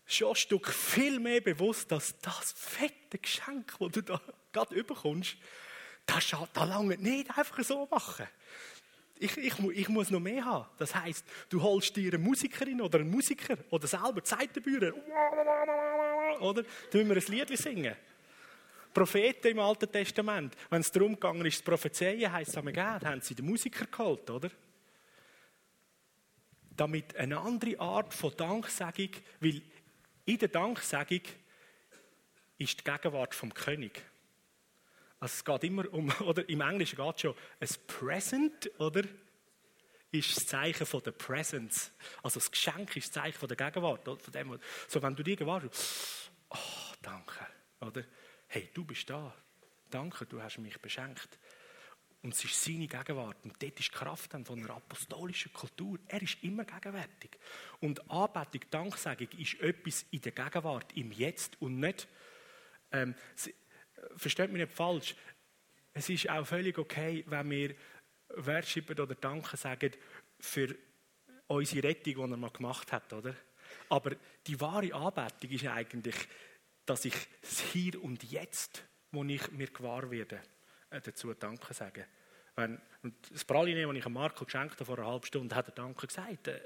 [0.06, 5.38] schon ein Stück viel mehr bewusst, dass das fette Geschenk, das du da gerade überkommst,
[6.06, 8.28] das, da lange nicht einfach so machen.
[9.18, 10.68] Ich, ich, ich, muss noch mehr haben.
[10.78, 14.94] Das heißt, du holst dir eine Musikerin oder einen Musiker oder selber Zeitenbührer.
[16.40, 16.64] Oder?
[16.92, 17.96] Dann müssen wir ein Lied singen.
[18.94, 23.22] Propheten im Alten Testament, wenn es darum gegangen ist, zu prophezeien, heisst es gegeben, haben
[23.22, 24.50] sie den Musiker geholt, oder?
[26.78, 29.10] Damit eine andere Art von Danksagung,
[29.42, 29.62] weil
[30.26, 31.22] in der Danksagung
[32.58, 34.02] ist die Gegenwart vom König.
[35.20, 39.04] Also es geht immer um, oder im Englischen geht es schon, ein Present, oder?
[40.20, 41.92] Ist das Zeichen von der Presence.
[42.24, 44.06] Also das Geschenk ist das Zeichen von der Gegenwart.
[44.06, 45.70] Von dem, so, wenn du die Gegenwart
[46.50, 47.46] oh, danke,
[47.82, 48.04] oder?
[48.48, 49.36] Hey, du bist da.
[49.90, 51.40] Danke, du hast mich beschenkt.
[52.22, 53.38] Und es ist seine Gegenwart.
[53.44, 56.00] Und dort ist die Kraft dann von einer apostolischen Kultur.
[56.08, 57.38] Er ist immer gegenwärtig.
[57.82, 62.08] Und Anbetung, Danksagung ist etwas in der Gegenwart, im Jetzt und nicht.
[62.92, 63.16] Ähm,
[64.16, 65.16] versteht mich nicht falsch.
[65.94, 67.76] Es ist auch völlig okay, wenn wir
[68.38, 69.92] worshipen oder Danke sagen
[70.40, 70.76] für
[71.48, 73.36] unsere Rettung, die er mal gemacht hat, oder?
[73.90, 74.12] Aber
[74.48, 76.16] die wahre Anbetung ist eigentlich,
[76.86, 80.42] dass ich das Hier und Jetzt, wo ich mir gewahr werde,
[80.90, 82.06] äh, dazu Danke sagen.
[82.56, 85.74] Wenn, und das Praline, das ich Marco geschenkt habe vor einer halben Stunde, hat er
[85.74, 86.48] Danke gesagt.
[86.48, 86.62] Äh,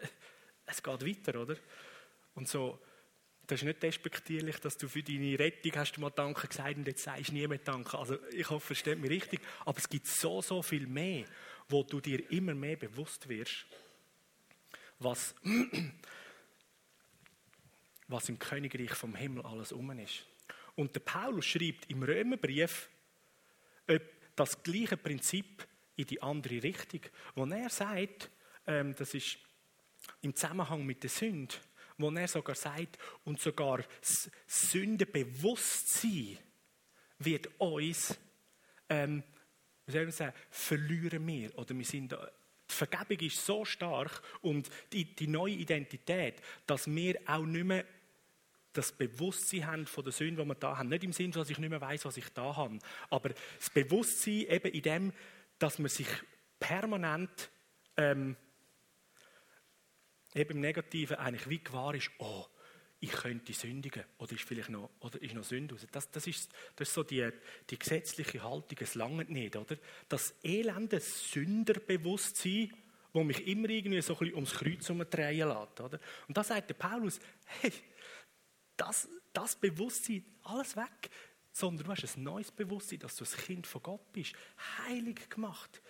[0.66, 1.56] es geht weiter, oder?
[2.36, 2.80] Und so,
[3.48, 6.88] das ist nicht despektierlich, dass du für deine Rettung hast du mal Danke gesagt und
[6.88, 7.98] jetzt sagst du nie mehr Danke.
[7.98, 9.42] Also ich hoffe, versteht mich richtig.
[9.66, 11.26] Aber es gibt so, so viel mehr,
[11.70, 13.66] wo du dir immer mehr bewusst wirst,
[15.00, 15.34] was,
[18.08, 20.26] was im Königreich vom Himmel alles um ist.
[20.76, 22.90] Und der Paulus schreibt im Römerbrief
[24.40, 25.68] das gleiche Prinzip
[25.98, 27.02] in die andere Richtung.
[27.36, 28.30] Wo er sagt,
[28.66, 29.38] ähm, das ist
[30.22, 31.56] im Zusammenhang mit der Sünde,
[31.98, 36.38] wo er sogar sagt, und sogar das Sündenbewusstsein
[37.20, 38.18] wird uns,
[38.88, 39.24] ähm,
[39.92, 41.58] soll man sagen, verlieren wir.
[41.58, 42.18] Oder wir sind, die
[42.68, 47.86] Vergebung ist so stark und die, die neue Identität, dass wir auch nicht mehr
[48.74, 50.90] das Bewusstsein haben von der Sünde, die wir da haben.
[50.90, 52.80] Nicht im Sinne, dass ich nicht mehr weiß, was ich da habe,
[53.10, 55.14] aber das Bewusstsein eben in dem,
[55.58, 56.08] dass man sich
[56.60, 57.50] permanent
[57.98, 58.36] ähm,
[60.36, 62.46] eben im Negativen eigentlich wie gewahr ist, oh,
[63.02, 65.76] ich könnte sündigen oder ist vielleicht noch, oder ist noch Sünde.
[65.92, 67.30] Das, das, ist, das ist so die,
[67.70, 69.78] die gesetzliche Haltung, es langt nicht, oder?
[70.10, 72.74] Das elende Sünderbewusstsein,
[73.14, 76.00] wo mich immer irgendwie so ein bisschen ums Kreuz umdrehen lässt, oder?
[76.28, 77.20] Und da sagt der Paulus,
[77.62, 77.72] hey,
[78.76, 81.10] das, das Bewusstsein, alles weg
[81.52, 84.34] sondern du hast ein neues Bewusstsein, dass du ein Kind von Gott bist.
[84.88, 85.82] Heilig gemacht.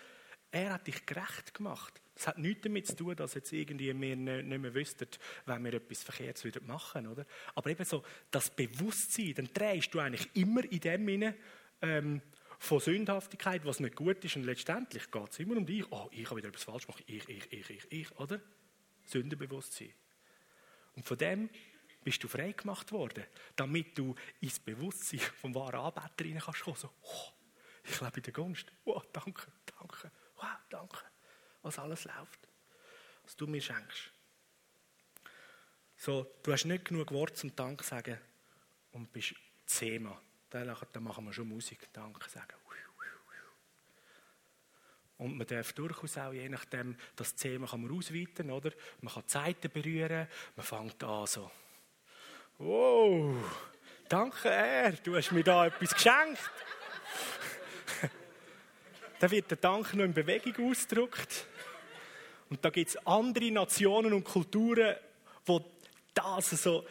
[0.52, 2.02] Er hat dich gerecht gemacht.
[2.16, 5.08] Das hat nichts damit zu tun, dass jetzt irgendwie wir nicht mehr wüssten,
[5.46, 7.26] wenn wir etwas Verkehrtes wieder machen, oder?
[7.56, 11.36] Aber eben so, das Bewusstsein, dann drehst du eigentlich immer in dem hinein,
[11.82, 12.22] ähm,
[12.58, 15.90] von Sündhaftigkeit, was nicht gut ist, und letztendlich geht es immer um dich.
[15.92, 17.04] Oh, ich habe wieder etwas falsch gemacht.
[17.08, 18.42] Ich, ich, ich, ich, ich, oder?
[19.06, 19.94] Sündenbewusstsein.
[20.96, 21.50] Und von dem
[22.04, 23.24] bist du frei gemacht worden,
[23.56, 26.82] damit du ins Bewusstsein vom wahren Anbeter rein kannst.
[26.82, 27.32] So, oh,
[27.86, 28.72] ich lebe in der Gunst.
[28.84, 29.48] Oh, danke,
[29.80, 30.98] danke, wow, danke,
[31.62, 32.40] was alles läuft,
[33.24, 34.12] was du mir schenkst.
[35.98, 38.18] So, du hast nicht genug Worte zum Dank sagen
[38.92, 39.36] und bist
[39.66, 40.20] Thema.
[40.50, 42.56] Dann, machen wir schon Musik, Danke sagen.
[45.20, 48.72] Und man darf durchaus auch, je nachdem, das Thema kann man ausweiten, oder?
[49.02, 51.52] Man kann Zeiten berühren, man fängt an so.
[52.58, 53.36] Wow,
[54.08, 56.40] danke Herr, du hast mir da etwas geschenkt.
[59.20, 61.46] Da wird der Dank noch in Bewegung ausgedrückt.
[62.50, 64.96] Und da gibt es andere Nationen und Kulturen,
[65.46, 65.64] wo
[66.14, 66.86] das so,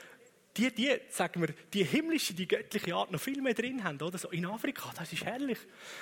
[0.56, 4.18] die, die, sagen wir, die himmlische, die göttliche Art noch viel mehr drin haben, oder?
[4.18, 5.58] So in Afrika, das ist herrlich.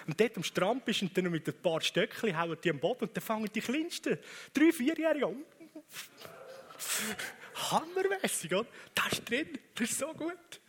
[0.06, 3.04] Und dort am Strand bist und dann mit ein paar Stöckchen hauen die am Boden
[3.04, 4.18] und dann fangen die Kleinsten,
[4.52, 5.44] drei, vierjährige an
[7.70, 8.66] hammermässig, oder?
[8.94, 10.60] Das ist drin, das ist so gut.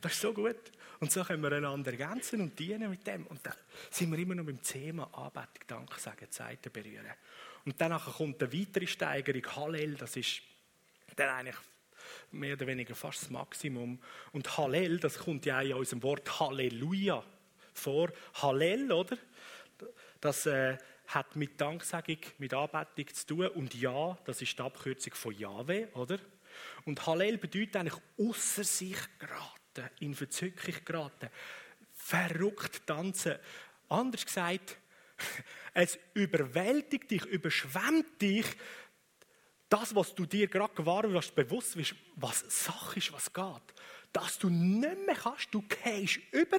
[0.00, 0.56] Das ist so gut.
[1.00, 3.26] Und so können wir einander ergänzen und dienen mit dem.
[3.26, 3.54] Und dann
[3.90, 7.12] sind wir immer noch beim Thema Anbetung, Dank sagen, Zeiten berühren.
[7.64, 10.40] Und dann kommt eine weitere Steigerung, Hallel, das ist
[11.16, 11.56] dann eigentlich
[12.30, 13.98] mehr oder weniger fast das Maximum.
[14.32, 17.22] Und Hallel, das kommt ja auch in unserem Wort Halleluja
[17.74, 18.10] vor.
[18.34, 19.18] Hallel, oder?
[20.20, 20.78] Das äh,
[21.08, 23.48] hat mit Danksagung, mit Anbetung zu tun.
[23.48, 26.18] Und Ja, das ist die Abkürzung von Jahwe, oder?
[26.84, 28.96] Und Hallel bedeutet eigentlich außer sich
[29.76, 31.30] geraten, in Verzückung geraten,
[31.92, 33.36] verrückt tanzen.
[33.88, 34.76] Anders gesagt,
[35.74, 38.46] es überwältigt dich, überschwemmt dich,
[39.68, 43.74] das, was du dir gerade gewahr wirst, bewusst wirst, was Sache ist, was geht.
[44.12, 46.58] Dass du nicht mehr kannst, du gehst über,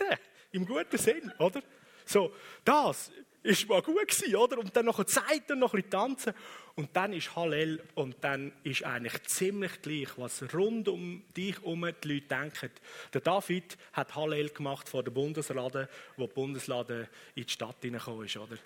[0.52, 1.64] im guten Sinn, oder?
[2.06, 2.34] So,
[2.66, 3.12] das
[3.48, 4.58] ist mal gut gewesen, oder?
[4.60, 6.34] Und dann noch Zeit und noch ein bisschen tanzen.
[6.76, 11.90] Und dann ist Hallel und dann ist eigentlich ziemlich gleich, was rund um dich herum
[12.04, 12.72] die Leute denken.
[13.14, 18.26] Der David hat Hallel gemacht vor der Bundeslade, wo die Bundeslade in die Stadt hineingekommen
[18.26, 18.58] ist, oder?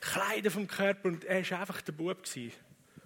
[0.00, 2.52] Kleider vom Körper und er war einfach der Bub gewesen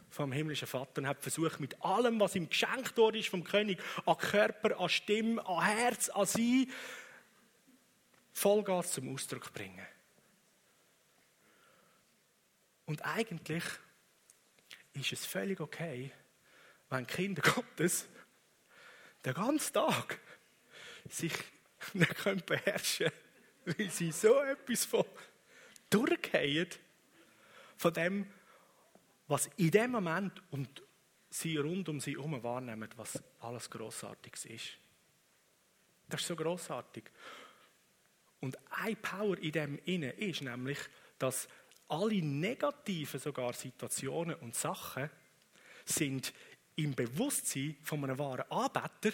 [0.09, 3.79] vom himmlischen Vater und hat versucht, mit allem, was ihm geschenkt worden ist vom König,
[4.07, 6.71] an Körper, an Stimme, an Herz, an sie,
[8.33, 9.87] Vollgas zum Ausdruck zu bringen.
[12.87, 13.65] Und eigentlich
[14.95, 16.13] ist es völlig okay,
[16.89, 18.07] wenn Kinder Gottes
[19.25, 20.21] den ganzen Tag
[21.09, 21.33] sich
[21.93, 23.11] nicht beherrschen
[23.65, 25.05] können, weil sie so etwas von
[25.91, 26.69] durchgehen,
[27.77, 28.27] von dem,
[29.27, 30.83] was in dem Moment und
[31.29, 34.79] sie rund um sie herum wahrnehmen, was alles Grossartiges ist.
[36.09, 37.11] Das ist so grossartig.
[38.41, 40.79] Und eine Power in dem Innen ist nämlich,
[41.19, 41.49] dass
[41.89, 45.11] alle negativen sogar Situationen und Sachen
[45.85, 46.33] sind
[46.77, 49.13] im Bewusstsein von einem wahren Anbeter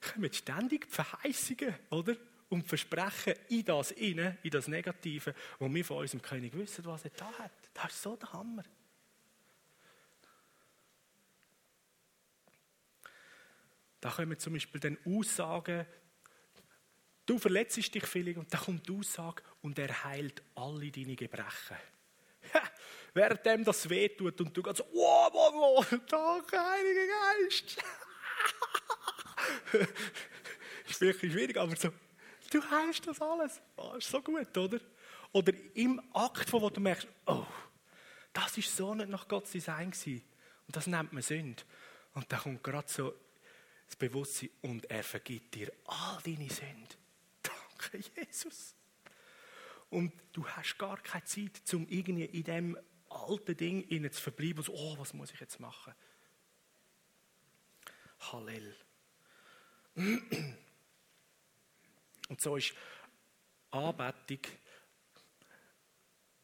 [0.00, 2.16] kommen ständig Verheißungen, oder?
[2.48, 7.04] Und Versprechen in das Innen, in das Negative, wo wir von unserem König wissen, was
[7.04, 7.52] er da hat.
[7.74, 8.64] Das ist so der Hammer.
[14.00, 15.84] Da kommen zum Beispiel dann Aussagen,
[17.26, 21.76] du verletzt dich vielleicht und dann kommt die Aussage und er heilt alle deine Gebrechen.
[23.14, 27.82] Währenddem das weh tut und du gehst so, wow, wow, wow, danke, Heiliger Geist.
[30.88, 31.90] ist wirklich schwierig, aber so,
[32.50, 33.60] du heilst das alles.
[33.76, 34.80] Oh, ist so gut, oder?
[35.32, 37.46] Oder im Akt, von wo du merkst, oh,
[38.32, 40.22] das ist so nicht nach Gottes Design gewesen.
[40.66, 41.62] Und das nennt man Sünde.
[42.14, 43.14] Und dann kommt gerade so
[43.86, 46.88] das Bewusstsein und er vergibt dir all deine Sünden.
[47.42, 48.74] Danke, Jesus.
[49.90, 52.78] Und du hast gar keine Zeit, um irgendwie in dem
[53.08, 55.94] alten Ding zu verbleiben, so, oh, was muss ich jetzt machen?
[58.20, 58.76] Hallel.
[62.28, 62.74] Und so ist
[63.70, 64.40] Anbetung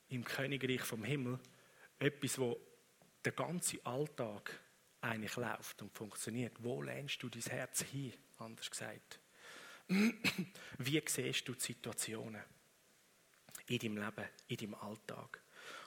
[0.09, 1.39] im Königreich vom Himmel
[1.99, 2.59] etwas, wo
[3.25, 4.61] der ganze Alltag
[5.01, 6.63] eigentlich läuft und funktioniert.
[6.63, 9.21] Wo lehnst du dein Herz hin, anders gesagt?
[9.87, 12.43] Wie siehst du die Situationen
[13.67, 15.41] in deinem Leben, in deinem Alltag?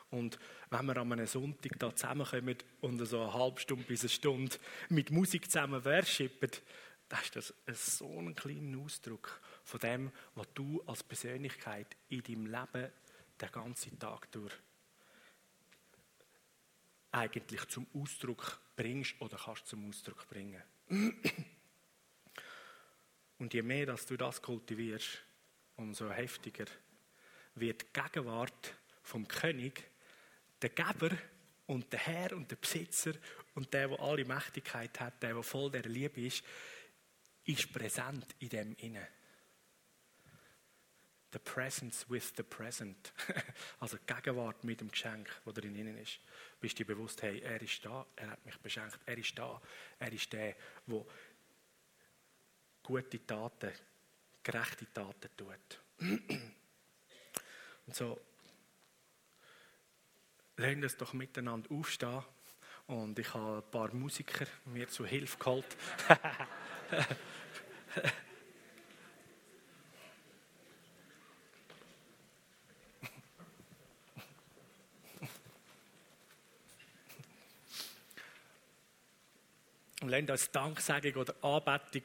[0.10, 4.10] Und wenn wir an einem Sonntag da zusammenkommen und so eine halbe Stunde bis eine
[4.10, 4.58] Stunde
[4.90, 6.52] mit Musik zusammen worshipen,
[7.10, 12.46] dann ist das so ein kleiner Ausdruck von dem, was du als Persönlichkeit in deinem
[12.46, 12.92] Leben
[13.40, 14.54] den ganzen Tag durch
[17.12, 20.62] eigentlich zum Ausdruck bringst oder kannst zum Ausdruck bringen.
[23.40, 25.24] Und je mehr, dass du das kultivierst,
[25.76, 26.66] umso heftiger
[27.60, 29.84] wird Gegenwart vom König,
[30.62, 31.12] der Geber
[31.68, 33.14] und der Herr und der Besitzer
[33.55, 36.43] und der, der alle Mächtigkeit hat, der, der voll der Liebe ist,
[37.45, 39.08] ist präsent in dem Innen.
[41.34, 43.14] The presence with the present.
[43.80, 46.20] also Gegenwart mit dem Geschenk, das drin ist.
[46.60, 49.62] Bist du dir bewusst, hey, er ist da, er hat mich beschenkt, er ist da,
[49.99, 50.55] er ist der,
[50.88, 51.05] der
[52.82, 53.72] gute Taten,
[54.41, 55.82] gerechte Taten tut.
[57.88, 58.20] Und so,
[60.58, 62.22] lernen uns doch miteinander aufstehen.
[62.88, 65.66] Und ich habe ein paar Musiker mir zu Hilfe geholt.
[80.02, 82.04] und lernt uns Danksagung oder Anbetung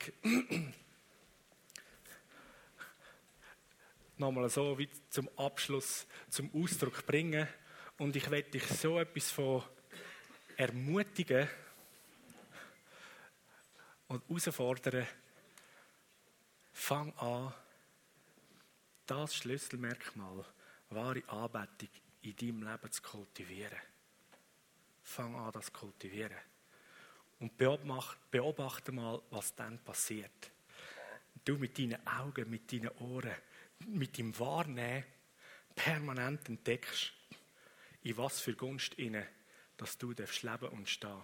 [4.19, 7.49] nochmal so wie zum Abschluss zum Ausdruck bringen.
[7.99, 9.63] Und ich werde dich so etwas von
[10.57, 11.49] ermutigen
[14.09, 15.07] und herausfordern.
[16.73, 17.53] Fang an,
[19.07, 20.45] das Schlüsselmerkmal,
[20.91, 21.89] wahre Anbetung
[22.23, 23.79] in deinem Leben zu kultivieren.
[25.03, 26.37] Fang an, das zu kultivieren.
[27.41, 30.51] Und beobachte mal, was dann passiert.
[31.45, 33.35] Du mit deinen Augen, mit deinen Ohren,
[33.87, 35.05] mit dem Wahrnehmen
[35.75, 37.13] permanent entdeckst,
[38.03, 39.27] in was für Gunst inne,
[39.77, 40.13] dass du
[40.43, 41.23] leben und stehen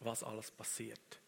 [0.00, 1.19] Was alles passiert.